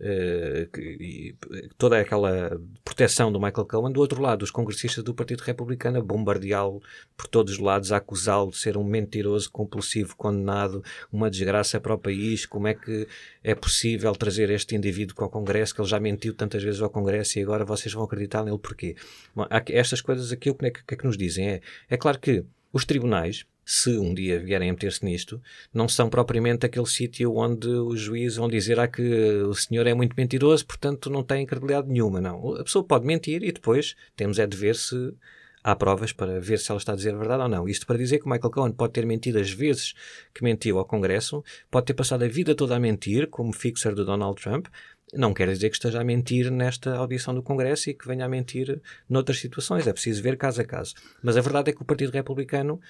uh, 0.00 1.68
toda 1.76 2.00
aquela 2.00 2.58
proteção 2.84 3.30
do 3.30 3.38
Michael 3.38 3.66
Cohen. 3.66 3.92
Do 3.92 4.00
outro 4.00 4.20
lado, 4.22 4.42
os 4.42 4.50
congressistas 4.50 5.04
do 5.04 5.14
Partido 5.14 5.40
Republicano 5.40 5.98
a 5.98 6.02
bombardeá-lo 6.02 6.82
por 7.16 7.26
todos 7.26 7.54
os 7.54 7.58
lados, 7.58 7.92
a 7.92 7.98
acusá-lo 7.98 8.50
de 8.50 8.56
ser 8.56 8.76
um 8.76 8.84
mentiroso, 8.84 9.50
compulsivo, 9.50 10.16
condenado, 10.16 10.82
uma 11.12 11.30
desgraça 11.30 11.78
para 11.78 11.94
o 11.94 11.98
país. 11.98 12.46
Como 12.46 12.66
é 12.66 12.74
que 12.74 13.06
é 13.44 13.54
possível 13.54 14.12
trazer 14.14 14.50
este 14.50 14.74
indivíduo 14.74 15.22
ao 15.22 15.30
Congresso, 15.30 15.74
que 15.74 15.80
ele 15.80 15.88
já 15.88 16.00
mentiu 16.00 16.34
tantas 16.34 16.62
vezes 16.62 16.80
ao 16.80 16.90
Congresso 16.90 17.38
e 17.38 17.42
agora 17.42 17.64
vocês 17.64 17.92
vão 17.92 18.04
acreditar 18.04 18.44
nele 18.44 18.58
porquê? 18.58 18.96
Bom, 19.34 19.46
estas 19.68 20.00
coisas 20.00 20.32
aqui, 20.32 20.50
o 20.50 20.54
que 20.54 20.66
é 20.66 20.70
que, 20.70 20.84
que, 20.84 20.94
é 20.94 20.96
que 20.96 21.04
nos 21.04 21.16
dizem? 21.16 21.48
É, 21.48 21.60
é 21.90 21.96
claro 21.96 22.18
que 22.18 22.44
os 22.72 22.84
tribunais 22.84 23.44
se 23.64 23.96
um 23.96 24.12
dia 24.12 24.38
vierem 24.40 24.70
a 24.70 24.72
meter-se 24.72 25.04
nisto, 25.04 25.40
não 25.72 25.88
são 25.88 26.10
propriamente 26.10 26.66
aquele 26.66 26.86
sítio 26.86 27.34
onde 27.36 27.68
os 27.68 28.00
juízes 28.00 28.36
vão 28.36 28.48
dizer 28.48 28.78
ah, 28.80 28.88
que 28.88 29.02
o 29.02 29.54
senhor 29.54 29.86
é 29.86 29.94
muito 29.94 30.14
mentiroso, 30.16 30.66
portanto 30.66 31.08
não 31.08 31.22
tem 31.22 31.46
credibilidade 31.46 31.88
nenhuma. 31.88 32.20
Não. 32.20 32.56
A 32.56 32.64
pessoa 32.64 32.84
pode 32.84 33.06
mentir 33.06 33.42
e 33.42 33.52
depois 33.52 33.94
temos 34.16 34.38
é 34.38 34.46
de 34.46 34.56
ver 34.56 34.74
se 34.74 35.14
há 35.62 35.76
provas 35.76 36.12
para 36.12 36.40
ver 36.40 36.58
se 36.58 36.70
ela 36.70 36.78
está 36.78 36.92
a 36.92 36.96
dizer 36.96 37.14
a 37.14 37.18
verdade 37.18 37.42
ou 37.42 37.48
não. 37.48 37.68
Isto 37.68 37.86
para 37.86 37.96
dizer 37.96 38.18
que 38.18 38.28
Michael 38.28 38.50
Cohen 38.50 38.72
pode 38.72 38.92
ter 38.92 39.06
mentido 39.06 39.38
as 39.38 39.50
vezes 39.50 39.94
que 40.34 40.42
mentiu 40.42 40.78
ao 40.78 40.84
Congresso, 40.84 41.44
pode 41.70 41.86
ter 41.86 41.94
passado 41.94 42.24
a 42.24 42.28
vida 42.28 42.54
toda 42.54 42.76
a 42.76 42.80
mentir, 42.80 43.28
como 43.28 43.52
fixer 43.52 43.94
do 43.94 44.04
Donald 44.04 44.40
Trump, 44.40 44.66
não 45.12 45.34
quer 45.34 45.48
dizer 45.48 45.68
que 45.68 45.76
esteja 45.76 46.00
a 46.00 46.04
mentir 46.04 46.50
nesta 46.50 46.94
audição 46.96 47.34
do 47.34 47.42
Congresso 47.42 47.90
e 47.90 47.94
que 47.94 48.06
venha 48.06 48.24
a 48.24 48.28
mentir 48.28 48.80
noutras 49.08 49.38
situações. 49.38 49.86
É 49.86 49.92
preciso 49.92 50.22
ver 50.22 50.38
caso 50.38 50.62
a 50.62 50.64
caso. 50.64 50.94
Mas 51.22 51.36
a 51.36 51.40
verdade 51.42 51.70
é 51.70 51.72
que 51.74 51.82
o 51.82 51.84
Partido 51.84 52.12
Republicano, 52.12 52.80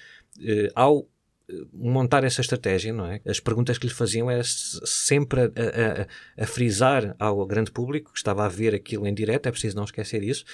eh, 0.41 0.69
ao 0.73 1.05
eh, 1.49 1.53
montar 1.73 2.23
essa 2.23 2.39
estratégia, 2.39 2.93
não 2.93 3.05
é? 3.05 3.19
As 3.25 3.41
perguntas 3.41 3.77
que 3.77 3.87
lhe 3.87 3.93
faziam 3.93 4.31
era 4.31 4.43
sempre 4.45 5.41
a, 5.41 5.45
a, 5.45 6.43
a, 6.43 6.47
frisar 6.47 7.13
ao 7.19 7.45
grande 7.45 7.71
público 7.71 8.13
que 8.13 8.17
estava 8.17 8.45
a 8.45 8.49
ver 8.49 8.73
aquilo 8.73 9.05
em 9.05 9.13
direto, 9.13 9.47
é 9.47 9.51
preciso 9.51 9.75
não 9.75 9.83
esquecer 9.83 10.23
isso, 10.23 10.45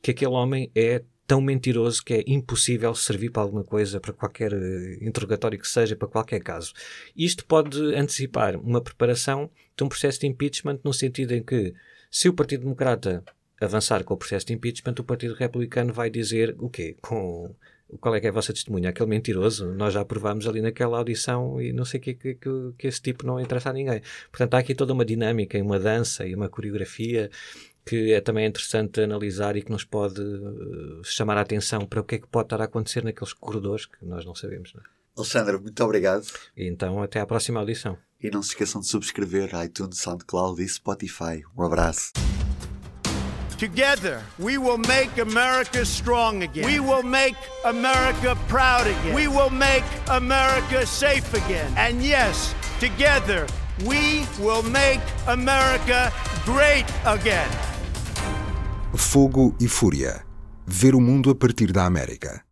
que 0.00 0.12
aquele 0.12 0.32
homem 0.32 0.70
é 0.74 1.02
tão 1.28 1.42
mentiroso 1.42 2.02
que 2.02 2.14
é 2.14 2.24
impossível 2.26 2.94
servir 2.94 3.30
para 3.30 3.42
alguma 3.42 3.62
coisa, 3.62 4.00
para 4.00 4.14
qualquer 4.14 4.50
uh, 4.54 5.04
interrogatório 5.04 5.58
que 5.58 5.68
seja, 5.68 5.94
para 5.94 6.08
qualquer 6.08 6.40
caso. 6.40 6.72
Isto 7.14 7.44
pode 7.44 7.78
antecipar 7.94 8.56
uma 8.56 8.80
preparação 8.80 9.50
de 9.76 9.84
um 9.84 9.88
processo 9.90 10.20
de 10.20 10.26
impeachment 10.26 10.80
no 10.82 10.92
sentido 10.92 11.34
em 11.34 11.42
que, 11.42 11.74
se 12.10 12.30
o 12.30 12.32
Partido 12.32 12.62
Democrata 12.62 13.22
avançar 13.60 14.02
com 14.04 14.14
o 14.14 14.16
processo 14.16 14.46
de 14.46 14.54
impeachment, 14.54 14.94
o 14.98 15.04
Partido 15.04 15.34
Republicano 15.34 15.92
vai 15.92 16.08
dizer 16.08 16.56
o 16.58 16.70
quê? 16.70 16.96
Com 17.02 17.54
qual 18.00 18.14
é 18.14 18.20
que 18.20 18.26
é 18.26 18.30
a 18.30 18.32
vossa 18.32 18.52
testemunha? 18.52 18.90
Aquele 18.90 19.08
mentiroso, 19.08 19.72
nós 19.74 19.94
já 19.94 20.04
provámos 20.04 20.46
ali 20.46 20.60
naquela 20.60 20.98
audição 20.98 21.60
e 21.60 21.72
não 21.72 21.84
sei 21.84 22.00
que, 22.00 22.14
que, 22.14 22.34
que, 22.34 22.50
que 22.76 22.86
esse 22.86 23.00
tipo 23.00 23.26
não 23.26 23.40
interessa 23.40 23.70
a 23.70 23.72
ninguém. 23.72 24.02
Portanto, 24.30 24.54
há 24.54 24.58
aqui 24.58 24.74
toda 24.74 24.92
uma 24.92 25.04
dinâmica, 25.04 25.58
uma 25.62 25.78
dança 25.78 26.26
e 26.26 26.34
uma 26.34 26.48
coreografia 26.48 27.30
que 27.88 28.12
é 28.12 28.20
também 28.20 28.46
interessante 28.46 29.00
analisar 29.00 29.56
e 29.56 29.62
que 29.62 29.72
nos 29.72 29.84
pode 29.84 30.20
uh, 30.20 31.02
chamar 31.02 31.38
a 31.38 31.40
atenção 31.40 31.86
para 31.86 32.00
o 32.00 32.04
que 32.04 32.16
é 32.16 32.18
que 32.18 32.26
pode 32.26 32.46
estar 32.46 32.60
a 32.60 32.64
acontecer 32.64 33.02
naqueles 33.02 33.32
corredores 33.32 33.86
que 33.86 34.04
nós 34.04 34.26
não 34.26 34.34
sabemos. 34.34 34.74
Não 34.74 34.82
é? 34.82 34.84
Alexandre, 35.16 35.58
muito 35.58 35.82
obrigado. 35.82 36.26
E 36.54 36.68
então, 36.68 37.02
até 37.02 37.18
à 37.18 37.26
próxima 37.26 37.60
audição. 37.60 37.96
E 38.20 38.30
não 38.30 38.42
se 38.42 38.50
esqueçam 38.50 38.80
de 38.80 38.88
subscrever 38.88 39.50
iTunes, 39.64 39.98
SoundCloud 40.00 40.62
e 40.62 40.68
Spotify. 40.68 41.42
Um 41.56 41.62
abraço. 41.62 42.12
Together, 43.56 44.22
we 44.38 44.58
will 44.58 44.78
make 44.78 45.18
America 45.20 45.84
strong 45.84 46.44
again. 46.44 46.64
We 46.64 46.78
will 46.78 47.02
make 47.02 47.36
America 47.64 48.36
proud 48.48 48.86
again. 48.86 49.14
We 49.14 49.28
will 49.28 49.50
make 49.50 49.84
America 50.08 50.86
safe 50.86 51.34
again. 51.34 51.72
And 51.76 52.00
yes, 52.00 52.54
together, 52.78 53.46
we 53.84 54.26
will 54.38 54.62
make 54.62 55.00
America 55.26 56.12
great 56.44 56.84
again. 57.04 57.48
Fogo 58.98 59.54
e 59.58 59.68
Fúria. 59.68 60.26
Ver 60.66 60.94
o 60.94 61.00
mundo 61.00 61.30
a 61.30 61.34
partir 61.34 61.72
da 61.72 61.86
América. 61.86 62.42